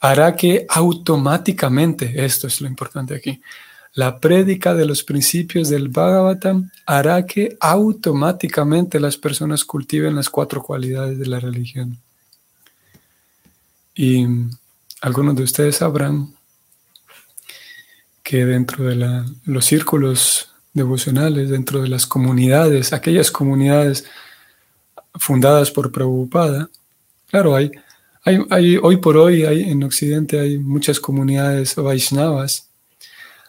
hará 0.00 0.34
que 0.34 0.66
automáticamente, 0.68 2.24
esto 2.24 2.46
es 2.46 2.60
lo 2.60 2.68
importante 2.68 3.14
aquí, 3.14 3.40
la 3.96 4.20
prédica 4.20 4.74
de 4.74 4.84
los 4.84 5.02
principios 5.02 5.70
del 5.70 5.88
Bhagavatam 5.88 6.70
hará 6.84 7.24
que 7.24 7.56
automáticamente 7.58 9.00
las 9.00 9.16
personas 9.16 9.64
cultiven 9.64 10.14
las 10.14 10.28
cuatro 10.28 10.62
cualidades 10.62 11.18
de 11.18 11.24
la 11.24 11.40
religión. 11.40 11.96
Y 13.94 14.26
algunos 15.00 15.34
de 15.34 15.44
ustedes 15.44 15.76
sabrán 15.76 16.34
que 18.22 18.44
dentro 18.44 18.84
de 18.84 19.24
los 19.46 19.64
círculos 19.64 20.50
devocionales, 20.74 21.48
dentro 21.48 21.80
de 21.80 21.88
las 21.88 22.06
comunidades, 22.06 22.92
aquellas 22.92 23.30
comunidades 23.30 24.04
fundadas 25.14 25.70
por 25.70 25.90
Prabhupada. 25.90 26.68
Claro, 27.30 27.56
hay, 27.56 27.70
hoy 28.82 28.98
por 28.98 29.16
hoy 29.16 29.44
hay, 29.44 29.70
en 29.70 29.82
Occidente 29.84 30.38
hay 30.38 30.58
muchas 30.58 31.00
comunidades 31.00 31.74
Vaishnavas. 31.76 32.68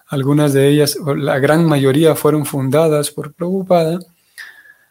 Algunas 0.08 0.54
de 0.54 0.70
ellas, 0.70 0.98
la 1.18 1.40
gran 1.40 1.66
mayoría, 1.66 2.16
fueron 2.16 2.46
fundadas 2.46 3.12
por 3.12 3.34
Prabhupada. 3.34 4.00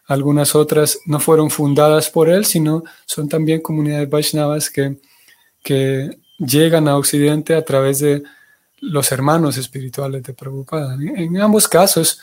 Algunas 0.07 0.55
otras 0.55 0.99
no 1.07 1.21
fueron 1.21 1.51
fundadas 1.51 2.11
por 2.11 2.29
él, 2.29 2.45
sino 2.45 2.85
son 3.07 3.29
también 3.29 3.61
comunidades 3.61 4.09
Vaishnavas 4.09 4.71
que, 4.71 5.01
que 5.63 6.19
llegan 6.39 6.87
a 6.87 6.97
Occidente 6.97 7.55
a 7.55 7.65
través 7.65 7.99
de 7.99 8.23
los 8.81 9.11
hermanos 9.11 9.57
espirituales 9.57 10.23
de 10.23 10.35
Prabhupada. 10.35 10.95
En 10.95 11.41
ambos 11.41 11.67
casos 11.67 12.21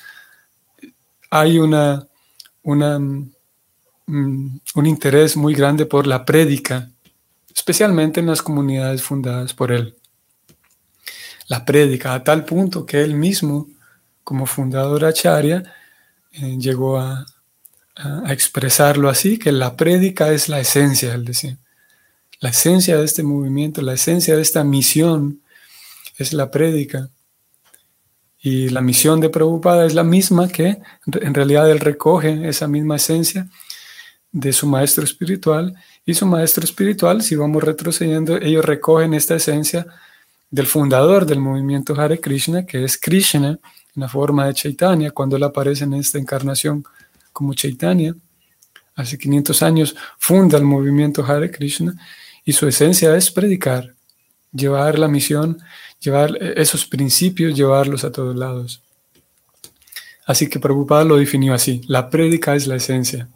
hay 1.29 1.57
una, 1.57 2.07
una 2.61 2.99
Mm, 4.05 4.57
un 4.75 4.85
interés 4.85 5.37
muy 5.37 5.53
grande 5.53 5.85
por 5.85 6.07
la 6.07 6.25
prédica, 6.25 6.91
especialmente 7.55 8.19
en 8.19 8.25
las 8.27 8.41
comunidades 8.41 9.01
fundadas 9.01 9.53
por 9.53 9.71
él. 9.71 9.95
La 11.47 11.65
prédica 11.65 12.13
a 12.13 12.23
tal 12.23 12.45
punto 12.45 12.85
que 12.85 13.01
él 13.01 13.15
mismo, 13.15 13.67
como 14.23 14.45
fundador 14.45 15.05
acharya, 15.05 15.63
eh, 16.31 16.57
llegó 16.57 16.97
a, 16.97 17.25
expresarlo 18.27 19.07
así, 19.07 19.37
que 19.37 19.51
la 19.51 19.75
prédica 19.75 20.31
es 20.31 20.49
la 20.49 20.59
esencia, 20.59 21.13
él 21.13 21.25
decía. 21.25 21.59
La 22.39 22.49
esencia 22.49 22.97
de 22.97 23.05
este 23.05 23.21
movimiento, 23.21 23.83
la 23.83 23.93
esencia 23.93 24.35
de 24.35 24.41
esta 24.41 24.63
misión 24.63 25.41
es 26.17 26.33
la 26.33 26.49
prédica. 26.49 27.09
Y 28.39 28.69
la 28.69 28.81
misión 28.81 29.21
de 29.21 29.29
Prabhupada 29.29 29.85
es 29.85 29.93
la 29.93 30.03
misma 30.03 30.47
que 30.47 30.79
en 31.05 31.33
realidad 31.35 31.69
él 31.69 31.79
recoge 31.79 32.49
esa 32.49 32.67
misma 32.67 32.95
esencia 32.95 33.47
de 34.31 34.51
su 34.51 34.65
maestro 34.65 35.03
espiritual 35.03 35.75
y 36.05 36.15
su 36.15 36.25
maestro 36.25 36.65
espiritual, 36.65 37.21
si 37.21 37.35
vamos 37.35 37.63
retrocediendo, 37.63 38.35
ellos 38.37 38.65
recogen 38.65 39.13
esta 39.13 39.35
esencia 39.35 39.85
del 40.53 40.67
fundador 40.67 41.25
del 41.25 41.39
movimiento 41.39 41.99
Hare 41.99 42.19
Krishna, 42.19 42.63
que 42.63 42.83
es 42.83 42.99
Krishna 42.99 43.57
en 43.95 44.01
la 44.01 44.07
forma 44.07 44.45
de 44.45 44.53
Chaitanya, 44.53 45.09
cuando 45.09 45.35
él 45.35 45.41
aparece 45.41 45.83
en 45.83 45.95
esta 45.95 46.19
encarnación 46.19 46.85
como 47.31 47.55
Chaitanya. 47.55 48.13
Hace 48.93 49.17
500 49.17 49.63
años 49.63 49.95
funda 50.19 50.59
el 50.59 50.63
movimiento 50.63 51.25
Hare 51.25 51.49
Krishna 51.49 51.95
y 52.45 52.53
su 52.53 52.67
esencia 52.67 53.17
es 53.17 53.31
predicar, 53.31 53.95
llevar 54.51 54.99
la 54.99 55.07
misión, 55.07 55.57
llevar 55.99 56.37
esos 56.55 56.85
principios, 56.85 57.55
llevarlos 57.55 58.03
a 58.03 58.11
todos 58.11 58.35
lados. 58.35 58.83
Así 60.27 60.47
que 60.51 60.59
Prabhupada 60.59 61.03
lo 61.03 61.15
definió 61.15 61.55
así, 61.55 61.81
la 61.87 62.11
prédica 62.11 62.53
es 62.53 62.67
la 62.67 62.75
esencia. 62.75 63.27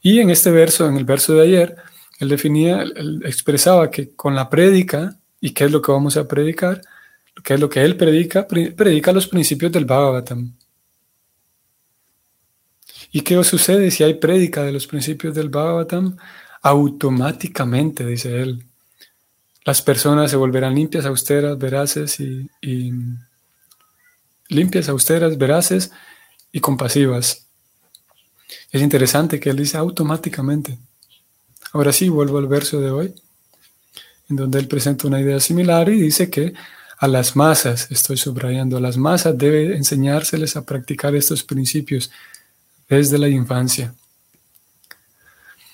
Y 0.00 0.20
en 0.20 0.30
este 0.30 0.52
verso, 0.52 0.86
en 0.86 0.96
el 0.96 1.04
verso 1.04 1.34
de 1.34 1.42
ayer, 1.42 1.76
él 2.20 2.28
definía, 2.28 2.84
expresaba 3.24 3.90
que 3.90 4.10
con 4.10 4.36
la 4.36 4.48
prédica 4.48 5.16
¿Y 5.46 5.52
qué 5.52 5.62
es 5.62 5.70
lo 5.70 5.80
que 5.80 5.92
vamos 5.92 6.16
a 6.16 6.26
predicar? 6.26 6.82
¿Qué 7.44 7.54
es 7.54 7.60
lo 7.60 7.68
que 7.68 7.84
él 7.84 7.96
predica? 7.96 8.48
Predica 8.48 9.12
los 9.12 9.28
principios 9.28 9.70
del 9.70 9.84
Bhagavatam. 9.84 10.52
¿Y 13.12 13.20
qué 13.20 13.44
sucede 13.44 13.92
si 13.92 14.02
hay 14.02 14.14
prédica 14.14 14.64
de 14.64 14.72
los 14.72 14.88
principios 14.88 15.36
del 15.36 15.48
Bhagavatam? 15.48 16.16
Automáticamente, 16.62 18.04
dice 18.04 18.42
él, 18.42 18.66
las 19.64 19.82
personas 19.82 20.32
se 20.32 20.36
volverán 20.36 20.74
limpias, 20.74 21.06
austeras, 21.06 21.56
veraces 21.56 22.18
y, 22.18 22.50
y 22.60 22.90
limpias, 24.48 24.88
austeras, 24.88 25.38
veraces 25.38 25.92
y 26.50 26.58
compasivas. 26.58 27.46
Es 28.72 28.82
interesante 28.82 29.38
que 29.38 29.50
él 29.50 29.58
dice 29.58 29.76
automáticamente. 29.76 30.76
Ahora 31.72 31.92
sí, 31.92 32.08
vuelvo 32.08 32.38
al 32.38 32.48
verso 32.48 32.80
de 32.80 32.90
hoy, 32.90 33.14
en 34.28 34.36
donde 34.36 34.58
él 34.58 34.68
presenta 34.68 35.06
una 35.06 35.20
idea 35.20 35.40
similar 35.40 35.88
y 35.88 36.00
dice 36.00 36.30
que 36.30 36.54
a 36.98 37.08
las 37.08 37.36
masas, 37.36 37.90
estoy 37.90 38.16
subrayando, 38.16 38.76
a 38.76 38.80
las 38.80 38.96
masas 38.96 39.36
debe 39.36 39.76
enseñárseles 39.76 40.56
a 40.56 40.64
practicar 40.64 41.14
estos 41.14 41.42
principios 41.42 42.10
desde 42.88 43.18
la 43.18 43.28
infancia. 43.28 43.94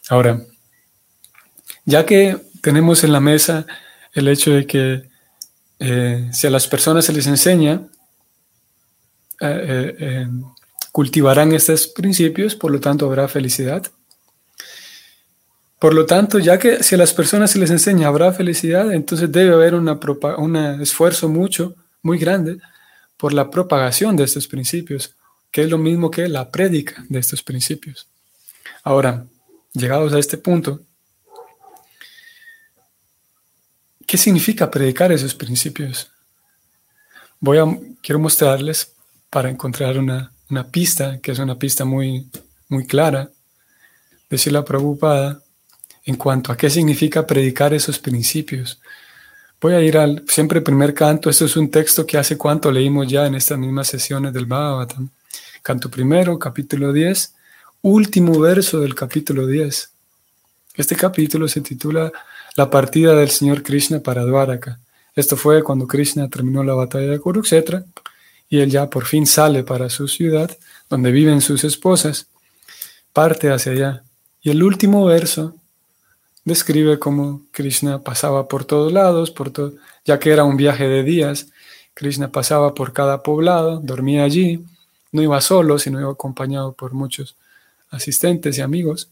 Ahora, 0.09 0.43
ya 1.85 2.05
que 2.05 2.39
tenemos 2.61 3.05
en 3.05 3.13
la 3.13 3.21
mesa 3.21 3.67
el 4.13 4.29
hecho 4.29 4.53
de 4.53 4.67
que 4.67 5.09
eh, 5.79 6.29
si 6.33 6.47
a 6.47 6.51
las 6.51 6.67
personas 6.67 7.05
se 7.05 7.13
les 7.13 7.27
enseña, 7.27 7.83
eh, 9.41 9.97
eh, 9.99 10.29
cultivarán 10.93 11.53
estos 11.53 11.89
principios, 11.89 12.55
por 12.55 12.71
lo 12.71 12.81
tanto 12.81 13.07
habrá 13.07 13.27
felicidad. 13.27 13.87
Por 15.83 15.95
lo 15.95 16.07
tanto, 16.07 16.39
ya 16.39 16.61
que 16.61 16.85
si 16.85 16.95
a 16.95 16.99
las 16.99 17.13
personas 17.13 17.51
se 17.51 17.59
les 17.59 17.69
enseña 17.69 18.07
habrá 18.07 18.33
felicidad, 18.33 18.93
entonces 18.93 19.33
debe 19.33 19.53
haber 19.53 19.75
un 19.75 20.57
esfuerzo 20.81 21.29
mucho, 21.29 21.75
muy 22.03 22.19
grande 22.19 22.59
por 23.17 23.33
la 23.33 23.51
propagación 23.51 24.15
de 24.15 24.23
estos 24.23 24.47
principios, 24.47 25.17
que 25.51 25.63
es 25.63 25.69
lo 25.69 25.79
mismo 25.79 26.09
que 26.09 26.29
la 26.29 26.53
prédica 26.53 27.05
de 27.09 27.19
estos 27.19 27.43
principios. 27.43 28.07
Ahora, 28.85 29.27
llegados 29.73 30.13
a 30.13 30.21
este 30.21 30.39
punto, 30.39 30.83
¿qué 34.07 34.17
significa 34.17 34.71
predicar 34.71 35.11
esos 35.11 35.35
principios? 35.35 36.13
Voy 37.41 37.59
a, 37.59 37.65
quiero 38.01 38.21
mostrarles 38.21 38.93
para 39.29 39.51
encontrar 39.51 39.99
una, 39.99 40.31
pista, 40.71 41.19
que 41.21 41.33
es 41.33 41.41
una 41.41 41.59
pista 41.59 41.85
muy, 41.85 42.31
muy 42.69 42.87
clara, 42.87 43.31
decir 44.31 44.53
la 44.53 44.65
preocupada 44.65 45.42
en 46.05 46.17
cuanto 46.17 46.53
a 46.53 46.57
qué 46.57 46.69
significa 46.69 47.27
predicar 47.27 47.73
esos 47.75 47.99
principios. 47.99 48.81
Voy 49.61 49.75
a 49.75 49.81
ir 49.81 49.97
al 49.97 50.25
siempre 50.27 50.61
primer 50.61 50.93
canto. 50.93 51.31
Esto 51.31 51.45
es 51.45 51.57
un 51.57 51.71
texto 51.71 52.05
que 52.05 52.19
hace 52.19 52.37
cuánto 52.37 52.73
leímos 52.73 53.07
ya 53.07 53.27
en 53.27 53.37
estas 53.37 53.59
mismas 53.59 53.87
sesiones 53.87 54.33
del 54.33 54.47
Bhagavatam. 54.47 55.09
Canto 55.63 55.89
primero, 55.89 56.37
capítulo 56.39 56.93
10, 56.93 57.35
último 57.83 58.41
verso 58.41 58.81
del 58.81 58.97
capítulo 58.97 59.47
10. 59.47 59.91
Este 60.75 60.97
capítulo 60.97 61.47
se 61.47 61.61
titula 61.61 62.11
La 62.57 62.69
partida 62.71 63.15
del 63.15 63.31
Señor 63.31 63.63
Krishna 63.63 64.01
para 64.01 64.25
Dwaraka. 64.25 64.81
Esto 65.15 65.37
fue 65.37 65.63
cuando 65.63 65.87
Krishna 65.87 66.29
terminó 66.29 66.65
la 66.65 66.75
batalla 66.75 67.13
de 67.13 67.21
Kurukshetra 67.21 67.85
y 68.49 68.59
él 68.59 68.71
ya 68.71 68.91
por 68.91 69.05
fin 69.05 69.27
sale 69.27 69.63
para 69.63 69.89
su 69.89 70.09
ciudad, 70.09 70.51
donde 70.91 71.13
viven 71.13 71.41
sus 71.41 71.63
esposas, 71.63 72.27
parte 73.13 73.53
hacia 73.53 73.73
allá. 73.73 74.03
Y 74.43 74.51
el 74.51 74.63
último 74.63 75.05
verso 75.05 75.55
describe 76.45 76.99
cómo 76.99 77.43
Krishna 77.51 78.03
pasaba 78.03 78.49
por 78.49 78.65
todos 78.65 78.93
lados, 78.93 79.31
por 79.31 79.53
ya 80.05 80.19
que 80.19 80.31
era 80.31 80.45
un 80.45 80.57
viaje 80.57 80.89
de 80.89 81.03
días. 81.03 81.49
Krishna 81.95 82.31
pasaba 82.31 82.75
por 82.75 82.93
cada 82.93 83.23
poblado, 83.23 83.81
dormía 83.81 84.25
allí, 84.25 84.65
no 85.13 85.23
iba 85.23 85.41
solo, 85.41 85.79
sino 85.79 86.01
iba 86.01 86.13
acompañado 86.13 86.73
por 86.73 86.93
muchos 86.93 87.37
asistentes 87.91 88.59
y 88.59 88.61
amigos. 88.61 89.11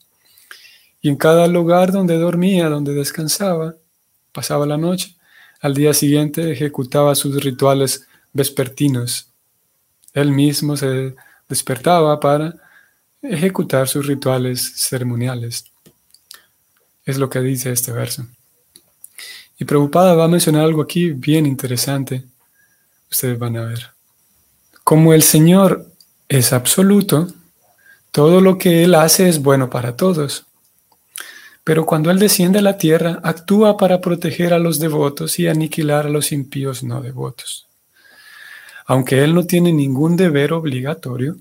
Y 1.03 1.09
en 1.09 1.17
cada 1.17 1.47
lugar 1.47 1.93
donde 1.93 2.19
dormía, 2.19 2.69
donde 2.69 2.95
descansaba, 2.95 3.77
pasaba 4.33 4.67
la 4.67 4.77
noche, 4.77 5.17
al 5.61 5.75
día 5.75 5.95
siguiente 5.95 6.53
ejecutaba 6.53 7.15
sus 7.15 7.43
rituales 7.43 8.07
vespertinos 8.33 9.31
él 10.13 10.33
mismo 10.33 10.77
se 10.77 11.15
despertaba 11.49 12.19
para 12.19 12.55
ejecutar 13.23 13.89
sus 13.89 14.07
rituales 14.07 14.73
ceremoniales. 14.77 15.70
Es 17.05 17.19
lo 17.19 17.29
que 17.29 17.41
dice 17.41 17.73
este 17.73 17.93
verso. 17.93 18.27
Y 19.59 19.65
Prabhupada 19.65 20.15
va 20.15 20.25
a 20.25 20.29
mencionar 20.29 20.65
algo 20.65 20.83
aquí 20.83 21.11
bien 21.11 21.47
interesante. 21.47 22.25
Ustedes 23.11 23.39
van 23.39 23.57
a 23.57 23.65
ver. 23.65 23.91
Como 24.85 25.13
el 25.13 25.23
Señor 25.23 25.87
es 26.29 26.53
absoluto, 26.53 27.29
todo 28.11 28.41
lo 28.41 28.59
que 28.59 28.85
Él 28.85 28.95
hace 28.95 29.29
es 29.29 29.43
bueno 29.43 29.69
para 29.69 29.97
todos. 29.97 30.47
Pero 31.65 31.85
cuando 31.85 32.11
Él 32.11 32.19
desciende 32.19 32.61
a 32.61 32.63
la 32.63 32.79
tierra, 32.79 33.21
actúa 33.23 33.77
para 33.77 34.01
proteger 34.01 34.55
a 34.55 34.59
los 34.59 34.79
devotos 34.79 35.39
y 35.39 35.49
aniquilar 35.49 36.07
a 36.07 36.11
los 36.11 36.33
impíos 36.33 36.83
no 36.83 37.03
devotos 37.03 37.67
aunque 38.91 39.23
él 39.23 39.37
no 39.37 39.47
tiene 39.47 39.73
ningún 39.73 40.17
deber 40.17 40.53
obligatorio. 40.53 41.37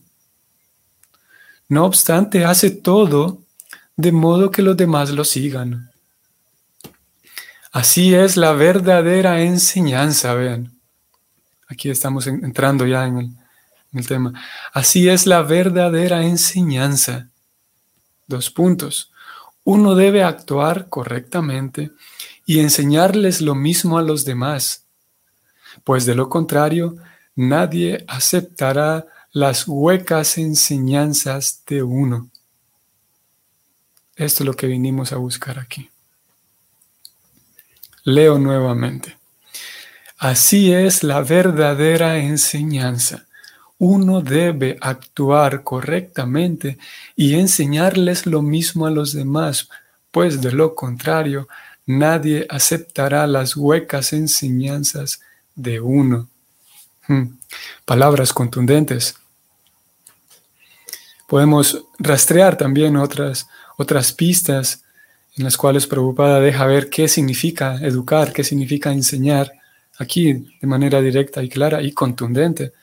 No 1.68 1.84
obstante, 1.84 2.46
hace 2.46 2.70
todo 2.70 3.40
de 4.00 4.14
modo 4.14 4.50
que 4.50 4.62
los 4.62 4.78
demás 4.78 5.10
lo 5.10 5.26
sigan. 5.26 5.92
Así 7.74 8.16
es 8.16 8.38
la 8.38 8.54
verdadera 8.54 9.42
enseñanza, 9.42 10.34
vean. 10.36 10.72
Aquí 11.68 11.90
estamos 11.90 12.26
entrando 12.28 12.88
ya 12.88 13.06
en 13.06 13.18
el, 13.18 13.26
en 13.26 14.00
el 14.00 14.08
tema. 14.08 14.34
Así 14.72 15.10
es 15.10 15.28
la 15.28 15.42
verdadera 15.42 16.24
enseñanza. 16.24 17.28
Dos 18.26 18.50
puntos. 18.50 19.12
Uno 19.66 19.96
debe 19.96 20.24
actuar 20.24 20.88
correctamente 20.88 21.92
y 22.46 22.60
enseñarles 22.60 23.42
lo 23.42 23.54
mismo 23.54 23.98
a 23.98 24.02
los 24.02 24.24
demás, 24.24 24.86
pues 25.84 26.06
de 26.06 26.16
lo 26.16 26.30
contrario, 26.30 26.96
Nadie 27.36 28.04
aceptará 28.10 29.08
las 29.32 29.66
huecas 29.66 30.38
enseñanzas 30.38 31.64
de 31.66 31.84
uno. 31.84 32.29
Esto 34.20 34.44
es 34.44 34.48
lo 34.48 34.54
que 34.54 34.68
vinimos 34.68 35.14
a 35.14 35.16
buscar 35.16 35.60
aquí. 35.60 35.90
Leo 38.04 38.38
nuevamente. 38.38 39.18
Así 40.18 40.74
es 40.74 41.04
la 41.04 41.22
verdadera 41.22 42.18
enseñanza. 42.18 43.26
Uno 43.78 44.20
debe 44.20 44.78
actuar 44.82 45.64
correctamente 45.64 46.78
y 47.16 47.36
enseñarles 47.36 48.26
lo 48.26 48.42
mismo 48.42 48.86
a 48.86 48.92
los 48.92 49.14
demás, 49.14 49.70
pues 50.12 50.42
de 50.42 50.52
lo 50.52 50.76
contrario, 50.76 51.48
nadie 51.86 52.46
aceptará 52.50 53.26
las 53.26 53.56
huecas 53.56 54.12
enseñanzas 54.12 55.22
de 55.56 55.80
uno. 55.80 56.28
Hmm. 57.08 57.38
Palabras 57.86 58.34
contundentes. 58.34 59.16
Podemos 61.26 61.86
rastrear 62.00 62.58
también 62.58 62.98
otras, 62.98 63.48
otras 63.80 64.12
pistas 64.12 64.84
en 65.38 65.44
las 65.46 65.56
cuales 65.56 65.88
Prabhupada 65.88 66.40
deja 66.40 66.66
ver 66.66 66.90
qué 66.90 67.08
significa 67.08 67.78
educar, 67.78 68.34
qué 68.34 68.44
significa 68.44 68.92
enseñar, 68.92 69.54
aquí 69.98 70.34
de 70.62 70.68
manera 70.68 71.02
directa 71.02 71.42
y 71.42 71.50
clara 71.50 71.82
y 71.82 71.92
contundente. 71.94 72.74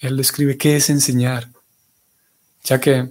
Él 0.00 0.16
describe 0.16 0.56
qué 0.56 0.76
es 0.76 0.90
enseñar, 0.90 1.48
ya 2.64 2.80
que 2.80 3.08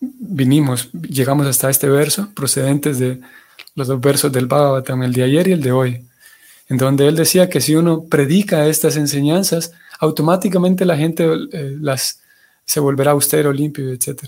vinimos, 0.00 0.90
llegamos 0.92 1.46
hasta 1.46 1.70
este 1.70 1.88
verso, 1.88 2.30
procedentes 2.34 2.98
de 2.98 3.20
los 3.74 3.86
dos 3.86 4.00
versos 4.00 4.32
del 4.32 4.46
Bhagavatam, 4.46 5.04
el 5.04 5.12
de 5.12 5.22
ayer 5.22 5.48
y 5.48 5.52
el 5.52 5.62
de 5.62 5.72
hoy 5.72 6.10
en 6.70 6.76
donde 6.76 7.08
él 7.08 7.16
decía 7.16 7.50
que 7.50 7.60
si 7.60 7.74
uno 7.74 8.04
predica 8.04 8.66
estas 8.68 8.96
enseñanzas, 8.96 9.72
automáticamente 9.98 10.86
la 10.86 10.96
gente 10.96 11.28
eh, 11.52 11.76
las, 11.80 12.20
se 12.64 12.78
volverá 12.78 13.10
austero, 13.10 13.52
limpio, 13.52 13.92
etc. 13.92 14.22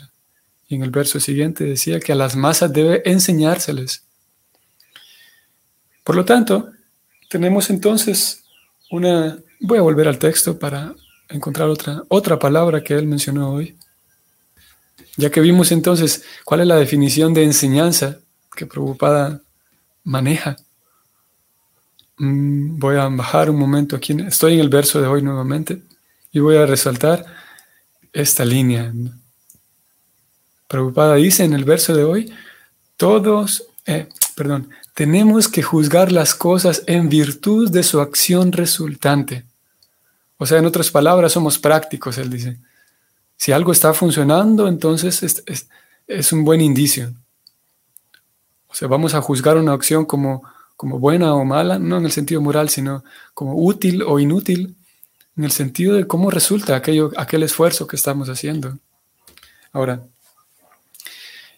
En 0.74 0.82
el 0.82 0.90
verso 0.90 1.20
siguiente 1.20 1.64
decía 1.64 2.00
que 2.00 2.12
a 2.12 2.16
las 2.16 2.34
masas 2.34 2.72
debe 2.72 3.02
enseñárseles. 3.04 4.04
Por 6.04 6.16
lo 6.16 6.24
tanto, 6.24 6.70
tenemos 7.28 7.70
entonces 7.70 8.44
una... 8.90 9.38
Voy 9.60 9.78
a 9.78 9.82
volver 9.82 10.08
al 10.08 10.18
texto 10.18 10.58
para 10.58 10.94
encontrar 11.28 11.68
otra, 11.68 12.02
otra 12.08 12.38
palabra 12.38 12.82
que 12.82 12.94
él 12.94 13.06
mencionó 13.06 13.52
hoy. 13.52 13.76
Ya 15.16 15.30
que 15.30 15.40
vimos 15.40 15.70
entonces 15.72 16.24
cuál 16.44 16.60
es 16.60 16.66
la 16.66 16.76
definición 16.76 17.34
de 17.34 17.44
enseñanza 17.44 18.18
que 18.56 18.66
Prabhupada 18.66 19.42
maneja. 20.04 20.56
Mm, 22.16 22.78
voy 22.78 22.96
a 22.96 23.08
bajar 23.08 23.50
un 23.50 23.58
momento 23.58 23.94
aquí. 23.94 24.16
Estoy 24.26 24.54
en 24.54 24.60
el 24.60 24.68
verso 24.68 25.00
de 25.00 25.06
hoy 25.06 25.22
nuevamente 25.22 25.82
y 26.32 26.40
voy 26.40 26.56
a 26.56 26.66
resaltar 26.66 27.24
esta 28.12 28.44
línea. 28.44 28.92
Preocupada 30.72 31.16
dice 31.16 31.44
en 31.44 31.52
el 31.52 31.64
verso 31.66 31.94
de 31.94 32.02
hoy, 32.02 32.32
todos, 32.96 33.66
eh, 33.84 34.08
perdón, 34.34 34.70
tenemos 34.94 35.46
que 35.46 35.62
juzgar 35.62 36.10
las 36.10 36.34
cosas 36.34 36.82
en 36.86 37.10
virtud 37.10 37.70
de 37.70 37.82
su 37.82 38.00
acción 38.00 38.52
resultante. 38.52 39.44
O 40.38 40.46
sea, 40.46 40.56
en 40.56 40.64
otras 40.64 40.90
palabras, 40.90 41.32
somos 41.32 41.58
prácticos, 41.58 42.16
él 42.16 42.30
dice. 42.30 42.56
Si 43.36 43.52
algo 43.52 43.70
está 43.70 43.92
funcionando, 43.92 44.66
entonces 44.66 45.22
es, 45.22 45.44
es, 46.06 46.32
un 46.32 46.42
buen 46.42 46.62
indicio. 46.62 47.12
O 48.68 48.74
sea, 48.74 48.88
vamos 48.88 49.12
a 49.12 49.20
juzgar 49.20 49.58
una 49.58 49.74
acción 49.74 50.06
como, 50.06 50.42
como 50.74 50.98
buena 50.98 51.34
o 51.34 51.44
mala, 51.44 51.78
no 51.78 51.98
en 51.98 52.06
el 52.06 52.12
sentido 52.12 52.40
moral, 52.40 52.70
sino 52.70 53.04
como 53.34 53.62
útil 53.62 54.02
o 54.04 54.18
inútil, 54.18 54.74
en 55.36 55.44
el 55.44 55.50
sentido 55.50 55.96
de 55.96 56.06
cómo 56.06 56.30
resulta 56.30 56.76
aquello, 56.76 57.10
aquel 57.18 57.42
esfuerzo 57.42 57.86
que 57.86 57.96
estamos 57.96 58.30
haciendo. 58.30 58.78
Ahora, 59.70 60.02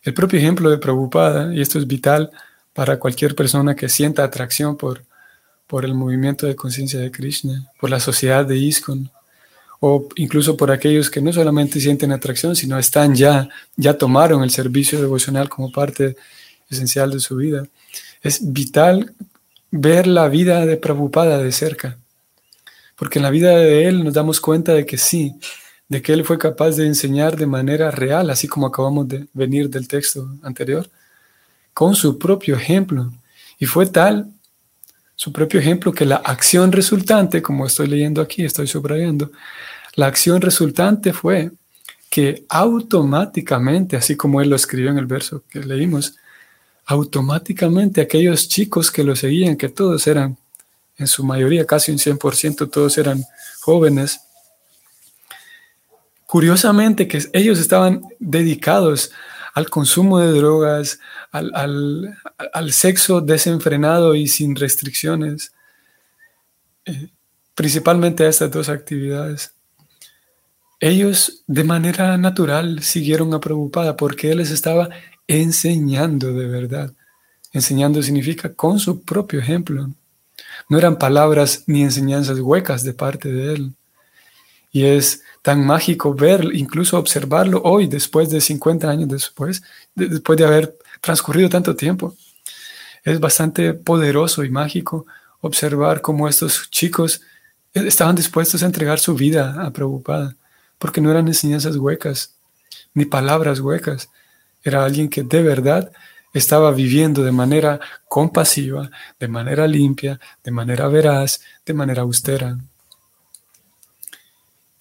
el 0.04 0.14
propio 0.14 0.38
ejemplo 0.38 0.70
de 0.70 0.78
Prabhupada, 0.78 1.54
y 1.54 1.60
esto 1.60 1.78
es 1.78 1.86
vital 1.86 2.30
para 2.72 2.98
cualquier 2.98 3.34
persona 3.34 3.74
que 3.74 3.88
sienta 3.88 4.22
atracción 4.22 4.76
por, 4.76 5.02
por 5.66 5.84
el 5.84 5.94
movimiento 5.94 6.46
de 6.46 6.54
conciencia 6.54 7.00
de 7.00 7.10
Krishna, 7.10 7.70
por 7.80 7.90
la 7.90 8.00
sociedad 8.00 8.44
de 8.44 8.56
ISKCON, 8.56 9.10
o 9.80 10.08
incluso 10.16 10.56
por 10.56 10.70
aquellos 10.70 11.10
que 11.10 11.20
no 11.20 11.32
solamente 11.32 11.80
sienten 11.80 12.12
atracción, 12.12 12.54
sino 12.56 12.78
están 12.78 13.14
ya, 13.14 13.48
ya 13.76 13.94
tomaron 13.96 14.42
el 14.42 14.50
servicio 14.50 15.00
devocional 15.00 15.48
como 15.48 15.72
parte 15.72 16.16
esencial 16.70 17.10
de 17.10 17.20
su 17.20 17.36
vida. 17.36 17.66
Es 18.22 18.52
vital 18.52 19.12
ver 19.70 20.06
la 20.06 20.28
vida 20.28 20.64
de 20.66 20.76
Prabhupada 20.76 21.38
de 21.38 21.52
cerca, 21.52 21.98
porque 22.96 23.18
en 23.18 23.24
la 23.24 23.30
vida 23.30 23.56
de 23.56 23.88
él 23.88 24.04
nos 24.04 24.14
damos 24.14 24.40
cuenta 24.40 24.72
de 24.72 24.86
que 24.86 24.98
sí, 24.98 25.34
de 25.88 26.02
que 26.02 26.12
él 26.12 26.24
fue 26.24 26.38
capaz 26.38 26.72
de 26.72 26.86
enseñar 26.86 27.36
de 27.36 27.46
manera 27.46 27.90
real, 27.90 28.30
así 28.30 28.48
como 28.48 28.66
acabamos 28.66 29.08
de 29.08 29.26
venir 29.32 29.68
del 29.68 29.86
texto 29.86 30.28
anterior, 30.42 30.88
con 31.72 31.94
su 31.94 32.18
propio 32.18 32.56
ejemplo. 32.56 33.12
Y 33.58 33.66
fue 33.66 33.86
tal 33.86 34.30
su 35.16 35.32
propio 35.32 35.60
ejemplo 35.60 35.92
que 35.92 36.04
la 36.04 36.16
acción 36.16 36.72
resultante, 36.72 37.40
como 37.40 37.66
estoy 37.66 37.86
leyendo 37.86 38.20
aquí, 38.20 38.44
estoy 38.44 38.66
subrayando, 38.66 39.30
la 39.94 40.06
acción 40.06 40.40
resultante 40.40 41.12
fue 41.12 41.52
que 42.10 42.44
automáticamente, 42.48 43.96
así 43.96 44.16
como 44.16 44.40
él 44.40 44.50
lo 44.50 44.56
escribió 44.56 44.90
en 44.90 44.98
el 44.98 45.06
verso 45.06 45.44
que 45.48 45.60
leímos, 45.60 46.16
automáticamente 46.86 48.00
aquellos 48.00 48.48
chicos 48.48 48.90
que 48.90 49.04
lo 49.04 49.16
seguían, 49.16 49.56
que 49.56 49.68
todos 49.68 50.06
eran, 50.06 50.36
en 50.96 51.06
su 51.06 51.24
mayoría, 51.24 51.64
casi 51.64 51.92
un 51.92 51.98
100%, 51.98 52.70
todos 52.70 52.98
eran 52.98 53.24
jóvenes, 53.60 54.20
curiosamente 56.34 57.06
que 57.06 57.22
ellos 57.32 57.60
estaban 57.60 58.02
dedicados 58.18 59.12
al 59.54 59.70
consumo 59.70 60.18
de 60.18 60.32
drogas, 60.32 60.98
al, 61.30 62.16
sexo 62.70 63.20
desenfrenado 63.20 64.16
y 64.16 64.26
sin 64.26 64.56
restricciones, 64.56 65.52
eh, 66.86 67.10
principalmente 67.54 68.24
a 68.24 68.30
estas 68.30 68.50
dos 68.50 68.68
actividades. 68.68 69.54
Ellos 70.80 71.44
de 71.46 71.62
manera 71.62 72.16
natural 72.16 72.82
siguieron 72.82 73.32
a 73.32 73.38
Prabhupada 73.38 73.96
porque 73.96 74.32
él 74.32 74.38
les 74.38 74.50
estaba 74.50 74.88
enseñando 75.28 76.32
de 76.32 76.48
verdad. 76.48 76.92
Enseñando 77.52 78.02
significa 78.02 78.52
con 78.52 78.80
su 78.80 79.04
propio 79.04 79.38
ejemplo. 79.38 79.88
No 80.68 80.78
eran 80.78 80.98
palabras 80.98 81.62
ni 81.68 81.84
enseñanzas 81.84 82.40
huecas 82.40 82.82
de 82.82 82.92
parte 82.92 83.30
de 83.30 83.54
él. 83.54 83.74
Y 84.74 84.86
es 84.86 85.22
tan 85.40 85.64
mágico 85.64 86.14
ver, 86.14 86.48
incluso 86.52 86.98
observarlo 86.98 87.62
hoy, 87.62 87.86
después 87.86 88.28
de 88.28 88.40
50 88.40 88.90
años 88.90 89.08
después, 89.08 89.62
después 89.94 90.36
de 90.36 90.44
haber 90.44 90.76
transcurrido 91.00 91.48
tanto 91.48 91.76
tiempo. 91.76 92.16
Es 93.04 93.20
bastante 93.20 93.72
poderoso 93.72 94.42
y 94.42 94.50
mágico 94.50 95.06
observar 95.40 96.00
cómo 96.00 96.28
estos 96.28 96.68
chicos 96.70 97.20
estaban 97.72 98.16
dispuestos 98.16 98.64
a 98.64 98.66
entregar 98.66 98.98
su 98.98 99.14
vida 99.14 99.64
a 99.64 99.70
Prabhupada, 99.70 100.34
porque 100.80 101.00
no 101.00 101.08
eran 101.12 101.28
enseñanzas 101.28 101.76
huecas, 101.76 102.34
ni 102.94 103.04
palabras 103.04 103.60
huecas. 103.60 104.10
Era 104.64 104.84
alguien 104.84 105.08
que 105.08 105.22
de 105.22 105.40
verdad 105.40 105.92
estaba 106.32 106.72
viviendo 106.72 107.22
de 107.22 107.30
manera 107.30 107.78
compasiva, 108.08 108.90
de 109.20 109.28
manera 109.28 109.68
limpia, 109.68 110.18
de 110.42 110.50
manera 110.50 110.88
veraz, 110.88 111.42
de 111.64 111.74
manera 111.74 112.02
austera. 112.02 112.58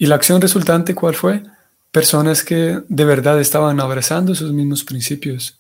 ¿Y 0.04 0.06
la 0.06 0.16
acción 0.16 0.42
resultante 0.42 0.94
cuál 0.94 1.16
fue? 1.16 1.44
Personas 1.90 2.44
que 2.44 2.82
de 2.90 3.06
verdad 3.06 3.40
estaban 3.40 3.80
abrazando 3.80 4.36
sus 4.36 4.52
mismos 4.52 4.84
principios. 4.84 5.58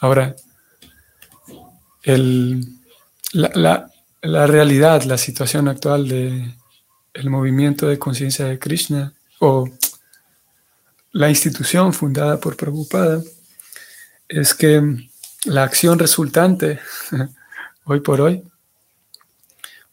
Ahora, 0.00 0.34
la, 3.32 4.46
realidad, 4.46 5.02
la 5.02 5.18
situación 5.18 5.68
actual 5.68 6.08
del 6.08 6.54
el 7.12 7.28
movimiento 7.28 7.86
de 7.86 7.98
conciencia 7.98 8.46
de 8.46 8.58
Krishna 8.58 9.12
o 9.40 9.68
la 11.12 11.28
institución 11.28 11.92
fundada 11.92 12.40
por 12.40 12.56
Prabhupada 12.56 13.20
es 14.26 14.54
que 14.54 15.06
la 15.44 15.64
acción 15.64 15.98
resultante 15.98 16.80
hoy 17.84 18.00
por 18.00 18.22
hoy 18.22 18.42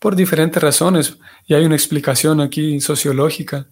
por 0.04 0.18
diferentes 0.18 0.62
razones. 0.62 1.18
Y 1.48 1.54
hay 1.54 1.63
una 1.63 1.76
explicación 1.76 2.42
aquí 2.42 2.82
sociológica 2.82 3.68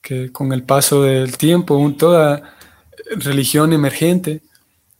que 0.00 0.32
con 0.32 0.52
el 0.52 0.64
paso 0.64 1.04
del 1.04 1.38
tiempo, 1.38 1.94
toda 1.96 2.56
religión 3.18 3.72
emergente 3.72 4.42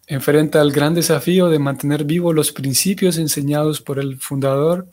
enfrenta 0.07 0.63
el 0.63 0.71
gran 0.71 0.95
desafío 0.95 1.49
de 1.49 1.59
mantener 1.59 2.05
vivos 2.05 2.37
los 2.37 2.53
principios 2.53 3.19
enseñados 3.19 3.81
por 3.81 3.99
el 3.99 4.21
fundador. 4.21 4.87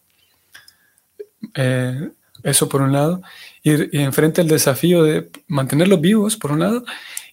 Eh, 1.54 2.10
eso 2.42 2.68
por 2.68 2.82
un 2.82 2.92
lado. 2.92 3.22
Y, 3.62 4.00
y 4.00 4.02
enfrenta 4.02 4.42
el 4.42 4.48
desafío 4.48 5.04
de 5.04 5.30
mantenerlos 5.46 6.02
vivos, 6.02 6.38
por 6.38 6.54
un 6.54 6.62
lado, 6.62 6.84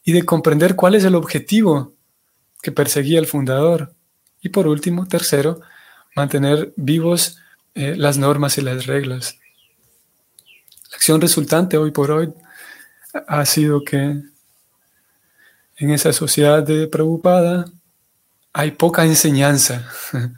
y 0.04 0.12
de 0.12 0.22
comprender 0.22 0.76
cuál 0.76 0.96
es 0.96 1.04
el 1.04 1.14
objetivo 1.14 1.94
que 2.60 2.72
perseguía 2.72 3.18
el 3.18 3.26
fundador. 3.26 3.94
Y 4.42 4.50
por 4.50 4.66
último, 4.66 5.08
tercero, 5.08 5.62
mantener 6.14 6.74
vivos 6.76 7.38
eh, 7.76 7.94
las 7.94 8.16
normas 8.16 8.56
y 8.56 8.62
las 8.62 8.86
reglas. 8.86 9.38
La 10.90 10.96
acción 10.96 11.20
resultante 11.20 11.76
hoy 11.76 11.90
por 11.90 12.10
hoy 12.10 12.32
ha 13.28 13.44
sido 13.44 13.84
que 13.84 14.22
en 15.76 15.90
esa 15.90 16.14
sociedad 16.14 16.62
de 16.62 16.86
preocupada 16.88 17.66
hay 18.54 18.70
poca 18.70 19.04
enseñanza. 19.04 19.86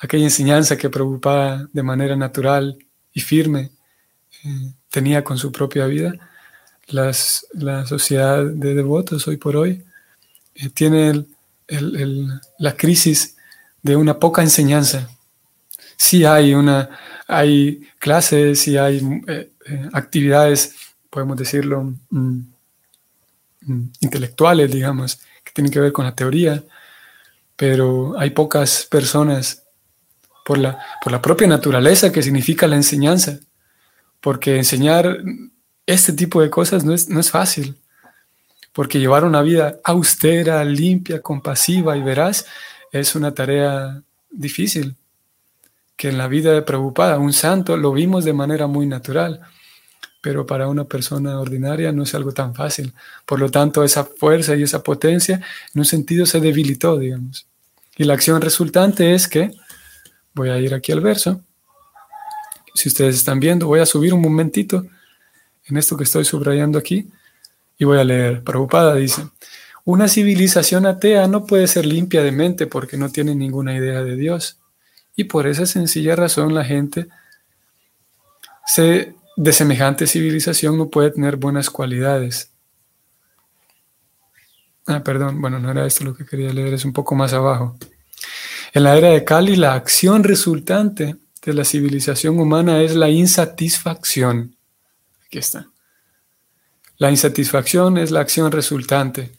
Aquella 0.00 0.24
enseñanza 0.24 0.78
que 0.78 0.88
preocupaba 0.88 1.68
de 1.70 1.82
manera 1.82 2.16
natural 2.16 2.78
y 3.12 3.20
firme 3.20 3.70
eh, 4.42 4.72
tenía 4.88 5.22
con 5.22 5.36
su 5.36 5.52
propia 5.52 5.84
vida. 5.84 6.14
Las, 6.86 7.46
la 7.52 7.84
sociedad 7.84 8.42
de 8.42 8.72
devotos 8.72 9.28
hoy 9.28 9.36
por 9.36 9.54
hoy 9.56 9.84
eh, 10.54 10.70
tiene 10.70 11.26
la 12.58 12.74
crisis 12.74 13.36
de 13.82 13.96
una 13.96 14.18
poca 14.18 14.40
enseñanza 14.40 15.10
sí 15.96 16.24
hay 16.24 16.54
una, 16.54 16.90
hay 17.26 17.88
clases 17.98 18.66
y 18.68 18.76
hay 18.76 18.98
eh, 19.26 19.52
eh, 19.66 19.88
actividades, 19.92 20.74
podemos 21.10 21.36
decirlo, 21.36 21.94
mm, 22.10 22.40
mm, 23.62 23.92
intelectuales, 24.00 24.70
digamos, 24.70 25.20
que 25.42 25.52
tienen 25.52 25.72
que 25.72 25.80
ver 25.80 25.92
con 25.92 26.04
la 26.04 26.14
teoría, 26.14 26.62
pero 27.56 28.18
hay 28.18 28.30
pocas 28.30 28.86
personas 28.90 29.62
por 30.44 30.58
la, 30.58 30.78
por 31.02 31.12
la 31.12 31.22
propia 31.22 31.46
naturaleza 31.46 32.12
que 32.12 32.22
significa 32.22 32.66
la 32.66 32.76
enseñanza, 32.76 33.38
porque 34.20 34.56
enseñar 34.56 35.18
este 35.86 36.12
tipo 36.12 36.42
de 36.42 36.50
cosas 36.50 36.84
no 36.84 36.94
es, 36.94 37.08
no 37.08 37.20
es 37.20 37.30
fácil, 37.30 37.76
porque 38.72 38.98
llevar 38.98 39.24
una 39.24 39.40
vida 39.42 39.78
austera, 39.84 40.64
limpia, 40.64 41.22
compasiva 41.22 41.96
y 41.96 42.02
veraz 42.02 42.46
es 42.90 43.14
una 43.14 43.32
tarea 43.32 44.02
difícil 44.30 44.96
que 45.96 46.08
en 46.08 46.18
la 46.18 46.28
vida 46.28 46.52
de 46.52 46.62
Prabhupada, 46.62 47.18
un 47.18 47.32
santo, 47.32 47.76
lo 47.76 47.92
vimos 47.92 48.24
de 48.24 48.32
manera 48.32 48.66
muy 48.66 48.86
natural, 48.86 49.40
pero 50.20 50.46
para 50.46 50.68
una 50.68 50.84
persona 50.84 51.38
ordinaria 51.38 51.92
no 51.92 52.02
es 52.02 52.14
algo 52.14 52.32
tan 52.32 52.54
fácil. 52.54 52.94
Por 53.26 53.38
lo 53.38 53.50
tanto, 53.50 53.84
esa 53.84 54.04
fuerza 54.04 54.56
y 54.56 54.62
esa 54.62 54.82
potencia 54.82 55.36
en 55.74 55.78
un 55.78 55.84
sentido 55.84 56.26
se 56.26 56.40
debilitó, 56.40 56.98
digamos. 56.98 57.46
Y 57.96 58.04
la 58.04 58.14
acción 58.14 58.40
resultante 58.40 59.14
es 59.14 59.28
que, 59.28 59.52
voy 60.34 60.48
a 60.48 60.58
ir 60.58 60.74
aquí 60.74 60.92
al 60.92 61.00
verso, 61.00 61.40
si 62.74 62.88
ustedes 62.88 63.16
están 63.16 63.38
viendo, 63.38 63.66
voy 63.66 63.80
a 63.80 63.86
subir 63.86 64.12
un 64.12 64.20
momentito 64.20 64.84
en 65.66 65.76
esto 65.76 65.96
que 65.96 66.04
estoy 66.04 66.24
subrayando 66.24 66.78
aquí 66.78 67.08
y 67.78 67.84
voy 67.84 67.98
a 67.98 68.04
leer. 68.04 68.42
Prabhupada 68.42 68.96
dice, 68.96 69.28
una 69.84 70.08
civilización 70.08 70.86
atea 70.86 71.28
no 71.28 71.46
puede 71.46 71.66
ser 71.68 71.86
limpia 71.86 72.22
de 72.22 72.32
mente 72.32 72.66
porque 72.66 72.96
no 72.96 73.10
tiene 73.10 73.34
ninguna 73.34 73.76
idea 73.76 74.02
de 74.02 74.16
Dios. 74.16 74.58
Y 75.16 75.24
por 75.24 75.46
esa 75.46 75.66
sencilla 75.66 76.16
razón 76.16 76.54
la 76.54 76.64
gente 76.64 77.08
de 79.36 79.52
semejante 79.52 80.06
civilización 80.06 80.78
no 80.78 80.88
puede 80.88 81.10
tener 81.10 81.36
buenas 81.36 81.70
cualidades. 81.70 82.50
Ah, 84.86 85.02
perdón, 85.02 85.40
bueno, 85.40 85.58
no 85.58 85.70
era 85.70 85.86
esto 85.86 86.04
lo 86.04 86.14
que 86.14 86.26
quería 86.26 86.52
leer, 86.52 86.74
es 86.74 86.84
un 86.84 86.92
poco 86.92 87.14
más 87.14 87.32
abajo. 87.32 87.76
En 88.72 88.82
la 88.82 88.96
era 88.96 89.08
de 89.08 89.24
Cali, 89.24 89.56
la 89.56 89.74
acción 89.74 90.24
resultante 90.24 91.16
de 91.42 91.54
la 91.54 91.64
civilización 91.64 92.38
humana 92.38 92.82
es 92.82 92.94
la 92.94 93.08
insatisfacción. 93.08 94.56
Aquí 95.26 95.38
está. 95.38 95.68
La 96.98 97.10
insatisfacción 97.10 97.98
es 97.98 98.10
la 98.10 98.20
acción 98.20 98.52
resultante, 98.52 99.32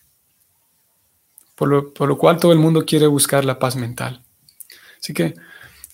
por 1.55 1.69
lo, 1.69 1.93
por 1.93 2.07
lo 2.07 2.17
cual 2.17 2.37
todo 2.37 2.51
el 2.51 2.59
mundo 2.59 2.85
quiere 2.85 3.07
buscar 3.07 3.45
la 3.45 3.59
paz 3.59 3.75
mental. 3.75 4.23
Así 4.99 5.13
que 5.13 5.35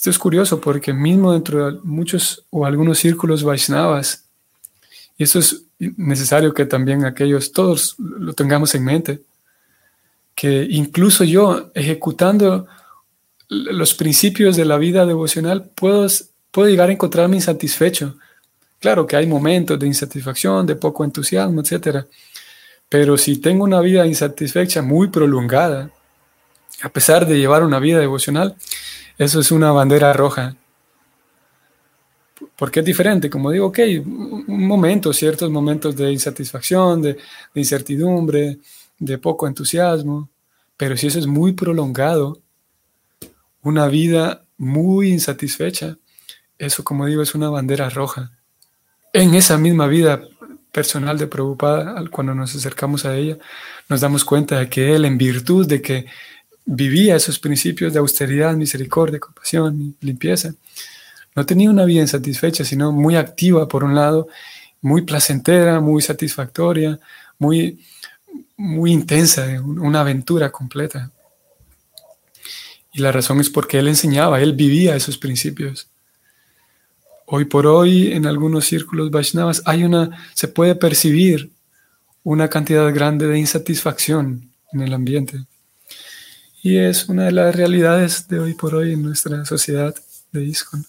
esto 0.01 0.09
es 0.09 0.17
curioso 0.17 0.59
porque 0.59 0.93
mismo 0.93 1.31
dentro 1.31 1.73
de 1.73 1.79
muchos 1.83 2.43
o 2.49 2.65
algunos 2.65 2.97
círculos 2.97 3.43
Vaishnavas, 3.43 4.23
y 5.15 5.25
esto 5.25 5.37
es 5.37 5.65
necesario 5.77 6.55
que 6.55 6.65
también 6.65 7.05
aquellos, 7.05 7.51
todos 7.51 7.93
lo 7.99 8.33
tengamos 8.33 8.73
en 8.73 8.83
mente, 8.83 9.21
que 10.33 10.65
incluso 10.71 11.23
yo 11.23 11.69
ejecutando 11.75 12.65
los 13.47 13.93
principios 13.93 14.55
de 14.55 14.65
la 14.65 14.79
vida 14.79 15.05
devocional 15.05 15.69
puedo, 15.75 16.07
puedo 16.49 16.67
llegar 16.67 16.89
a 16.89 16.93
encontrarme 16.93 17.35
insatisfecho. 17.35 18.17
Claro 18.79 19.05
que 19.05 19.17
hay 19.17 19.27
momentos 19.27 19.77
de 19.77 19.85
insatisfacción, 19.85 20.65
de 20.65 20.77
poco 20.77 21.05
entusiasmo, 21.05 21.61
etc. 21.61 22.07
Pero 22.89 23.19
si 23.19 23.37
tengo 23.37 23.65
una 23.65 23.81
vida 23.81 24.07
insatisfecha 24.07 24.81
muy 24.81 25.09
prolongada, 25.09 25.91
a 26.81 26.89
pesar 26.89 27.27
de 27.27 27.37
llevar 27.37 27.63
una 27.63 27.77
vida 27.77 27.99
devocional, 27.99 28.55
eso 29.17 29.39
es 29.39 29.51
una 29.51 29.71
bandera 29.71 30.13
roja. 30.13 30.55
Porque 32.57 32.79
es 32.79 32.85
diferente, 32.85 33.29
como 33.29 33.51
digo, 33.51 33.67
ok, 33.67 33.79
un 34.05 34.67
momento, 34.67 35.13
ciertos 35.13 35.49
momentos 35.49 35.95
de 35.95 36.11
insatisfacción, 36.11 37.01
de, 37.01 37.17
incertidumbre, 37.53 38.57
de 38.97 39.17
poco 39.17 39.47
entusiasmo, 39.47 40.29
pero 40.77 40.97
si 40.97 41.07
eso 41.07 41.19
es 41.19 41.27
muy 41.27 41.53
prolongado, 41.53 42.41
una 43.61 43.87
vida 43.87 44.43
muy 44.57 45.11
insatisfecha, 45.11 45.97
eso 46.57 46.83
como 46.83 47.05
digo 47.05 47.21
es 47.21 47.35
una 47.35 47.49
bandera 47.49 47.89
roja. 47.89 48.31
En 49.13 49.35
esa 49.35 49.57
misma 49.57 49.87
vida 49.87 50.21
personal 50.71 51.17
de 51.17 51.27
Prabhupada, 51.27 52.03
cuando 52.09 52.33
nos 52.33 52.55
acercamos 52.55 53.05
a 53.05 53.15
ella, 53.15 53.37
nos 53.89 54.01
damos 54.01 54.23
cuenta 54.23 54.59
de 54.59 54.69
que 54.69 54.95
él, 54.95 55.05
en 55.05 55.17
virtud 55.17 55.67
de 55.67 55.81
que 55.81 56.05
vivía 56.65 57.15
esos 57.15 57.39
principios 57.39 57.93
de 57.93 57.99
austeridad, 57.99 58.55
misericordia, 58.55 59.19
compasión 59.19 59.95
limpieza. 60.01 60.53
No 61.35 61.45
tenía 61.45 61.69
una 61.69 61.85
vida 61.85 62.01
insatisfecha, 62.01 62.65
sino 62.65 62.91
muy 62.91 63.15
activa 63.15 63.67
por 63.67 63.83
un 63.83 63.95
lado, 63.95 64.27
muy 64.81 65.03
placentera, 65.03 65.79
muy 65.79 66.01
satisfactoria, 66.01 66.99
muy, 67.39 67.79
muy 68.57 68.91
intensa, 68.91 69.61
una 69.61 70.01
aventura 70.01 70.51
completa. 70.51 71.11
Y 72.93 72.99
la 72.99 73.11
razón 73.11 73.39
es 73.39 73.49
porque 73.49 73.79
él 73.79 73.87
enseñaba, 73.87 74.41
él 74.41 74.53
vivía 74.53 74.95
esos 74.95 75.17
principios. 75.17 75.87
Hoy 77.25 77.45
por 77.45 77.65
hoy, 77.65 78.11
en 78.11 78.25
algunos 78.25 78.65
círculos 78.65 79.09
Vaishnavas, 79.09 79.61
hay 79.65 79.85
una, 79.85 80.09
se 80.33 80.49
puede 80.49 80.75
percibir 80.75 81.51
una 82.23 82.49
cantidad 82.49 82.93
grande 82.93 83.27
de 83.27 83.39
insatisfacción 83.39 84.51
en 84.73 84.81
el 84.81 84.93
ambiente. 84.93 85.45
Y 86.63 86.77
es 86.77 87.09
una 87.09 87.25
de 87.25 87.31
las 87.31 87.55
realidades 87.55 88.27
de 88.27 88.39
hoy 88.39 88.53
por 88.53 88.75
hoy 88.75 88.93
en 88.93 89.01
nuestra 89.01 89.43
sociedad 89.45 89.95
de 90.31 90.43
ISKCON. 90.43 90.85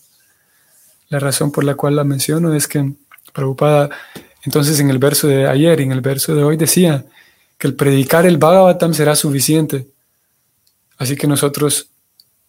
La 1.08 1.18
razón 1.18 1.50
por 1.50 1.64
la 1.64 1.74
cual 1.74 1.96
la 1.96 2.04
menciono 2.04 2.54
es 2.54 2.68
que 2.68 2.92
Prabhupada, 3.32 3.88
entonces 4.44 4.78
en 4.80 4.90
el 4.90 4.98
verso 4.98 5.28
de 5.28 5.46
ayer 5.46 5.80
y 5.80 5.84
en 5.84 5.92
el 5.92 6.02
verso 6.02 6.34
de 6.34 6.44
hoy 6.44 6.58
decía 6.58 7.06
que 7.56 7.66
el 7.66 7.74
predicar 7.74 8.26
el 8.26 8.36
Bhagavatam 8.36 8.92
será 8.92 9.16
suficiente. 9.16 9.86
Así 10.98 11.16
que 11.16 11.26
nosotros 11.26 11.88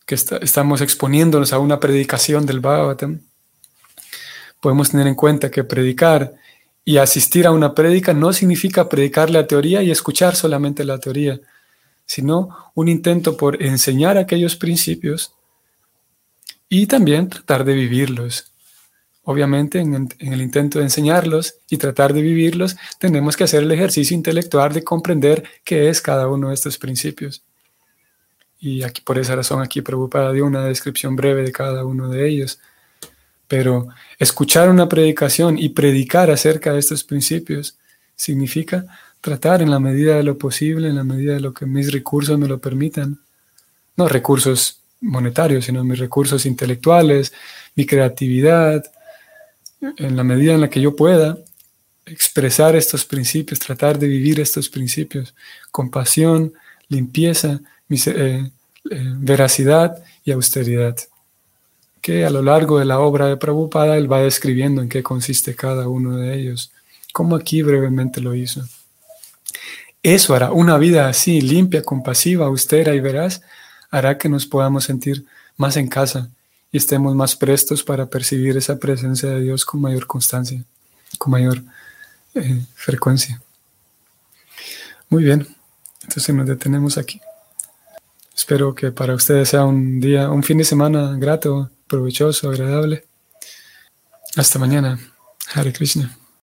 que 0.06 0.16
estamos 0.16 0.82
exponiéndonos 0.82 1.54
a 1.54 1.60
una 1.60 1.80
predicación 1.80 2.46
del 2.46 2.60
Bhagavatam, 2.60 3.22
podemos 4.60 4.92
tener 4.92 5.08
en 5.08 5.16
cuenta 5.16 5.50
que 5.50 5.64
predicar 5.64 6.34
y 6.84 6.98
asistir 6.98 7.48
a 7.48 7.52
una 7.52 7.74
prédica 7.74 8.14
no 8.14 8.34
significa 8.34 8.90
predicar 8.90 9.30
la 9.30 9.48
teoría 9.48 9.82
y 9.82 9.92
escuchar 9.92 10.36
solamente 10.36 10.84
la 10.84 11.00
teoría, 11.00 11.40
sino 12.06 12.72
un 12.76 12.88
intento 12.88 13.38
por 13.38 13.62
enseñar 13.62 14.18
aquellos 14.18 14.56
principios 14.56 15.34
y 16.70 16.88
también 16.88 17.30
tratar 17.30 17.66
de 17.66 17.74
vivirlos. 17.74 18.52
Obviamente, 19.26 19.80
en, 19.80 20.10
el 20.20 20.42
intento 20.42 20.80
de 20.80 20.86
enseñarlos 20.86 21.56
y 21.70 21.78
tratar 21.78 22.14
de 22.14 22.22
vivirlos, 22.22 22.76
tenemos 23.00 23.38
que 23.38 23.46
hacer 23.46 23.64
el 23.64 23.72
ejercicio 23.72 24.18
intelectual 24.18 24.74
de 24.74 24.84
comprender 24.84 25.44
qué 25.64 25.88
es 25.90 26.02
cada 26.02 26.28
uno 26.28 26.50
de 26.50 26.56
estos 26.56 26.78
principios. 26.78 27.44
Y 28.60 28.84
aquí, 28.84 29.02
por 29.02 29.18
esa 29.18 29.36
razón, 29.36 29.62
aquí 29.62 29.82
Prabhupada 29.82 30.32
dio 30.34 30.46
una 30.46 30.66
descripción 30.66 31.16
breve 31.16 31.44
de 31.44 31.52
cada 31.52 31.86
uno 31.86 32.10
de 32.10 32.28
ellos. 32.28 32.60
Pero 33.48 33.88
escuchar 34.20 34.70
una 34.70 34.90
predicación 34.90 35.58
y 35.58 35.70
predicar 35.70 36.32
acerca 36.32 36.74
de 36.74 36.80
estos 36.80 37.04
principios 37.04 37.78
significa 38.16 38.86
tratar 39.24 39.62
en 39.62 39.72
la 39.72 39.80
medida 39.80 40.18
de 40.18 40.24
lo 40.24 40.38
posible, 40.38 40.90
en 40.90 40.98
la 40.98 41.06
medida 41.06 41.34
de 41.34 41.40
lo 41.40 41.54
que 41.54 41.66
mis 41.66 41.94
recursos 41.94 42.38
me 42.38 42.50
lo 42.50 42.60
permitan, 42.60 43.22
no 43.96 44.10
recursos 44.10 44.82
monetarios, 45.00 45.64
sino 45.64 45.82
mis 45.86 45.98
recursos 45.98 46.46
intelectuales, 46.46 47.32
mi 47.74 47.86
creatividad, 47.86 48.84
en 49.80 50.18
la 50.18 50.26
medida 50.26 50.54
en 50.54 50.60
la 50.60 50.70
que 50.70 50.82
yo 50.82 50.94
pueda, 50.94 51.38
expresar 52.06 52.76
estos 52.76 53.06
principios, 53.06 53.60
tratar 53.60 53.98
de 53.98 54.08
vivir 54.08 54.42
estos 54.42 54.68
principios, 54.68 55.34
compasión, 55.72 56.54
limpieza, 56.90 57.62
eh, 57.90 58.52
eh, 58.92 59.14
veracidad 59.16 60.04
y 60.26 60.32
austeridad. 60.32 60.98
Que 62.02 62.26
a 62.26 62.30
lo 62.30 62.42
largo 62.42 62.78
de 62.78 62.84
la 62.84 63.00
obra 63.00 63.28
de 63.28 63.38
Prabhupada 63.38 63.96
él 63.96 64.12
va 64.12 64.22
describiendo 64.22 64.82
en 64.82 64.90
qué 64.90 65.02
consiste 65.02 65.56
cada 65.56 65.88
uno 65.88 66.18
de 66.18 66.38
ellos, 66.38 66.74
como 67.14 67.38
aquí 67.38 67.62
brevemente 67.62 68.20
lo 68.20 68.36
hizo. 68.36 68.64
Eso 70.02 70.36
hará 70.36 70.52
una 70.52 70.78
vida 70.78 71.08
así, 71.08 71.42
limpia, 71.42 71.82
compasiva, 71.82 72.46
austera 72.46 72.94
y 72.94 73.00
veraz, 73.00 73.42
hará 73.90 74.18
que 74.18 74.30
nos 74.30 74.46
podamos 74.46 74.84
sentir 74.84 75.26
más 75.56 75.78
en 75.78 75.88
casa 75.88 76.30
y 76.72 76.78
estemos 76.78 77.16
más 77.16 77.36
prestos 77.36 77.84
para 77.84 78.08
percibir 78.08 78.58
esa 78.58 78.80
presencia 78.80 79.30
de 79.30 79.42
Dios 79.42 79.64
con 79.66 79.82
mayor 79.82 80.08
constancia, 80.08 80.64
con 81.18 81.32
mayor 81.32 81.62
eh, 82.36 82.66
frecuencia. 82.76 83.42
Muy 85.10 85.24
bien, 85.24 85.48
entonces 86.02 86.36
nos 86.36 86.48
detenemos 86.48 86.98
aquí. 86.98 87.22
Espero 88.36 88.74
que 88.74 88.92
para 88.92 89.14
ustedes 89.14 89.50
sea 89.50 89.64
un 89.64 90.00
día, 90.00 90.30
un 90.30 90.44
fin 90.44 90.58
de 90.58 90.66
semana 90.66 91.16
grato, 91.18 91.70
provechoso, 91.88 92.50
agradable. 92.50 93.06
Hasta 94.36 94.58
mañana. 94.58 95.00
Hare 95.54 95.72
Krishna. 95.72 96.18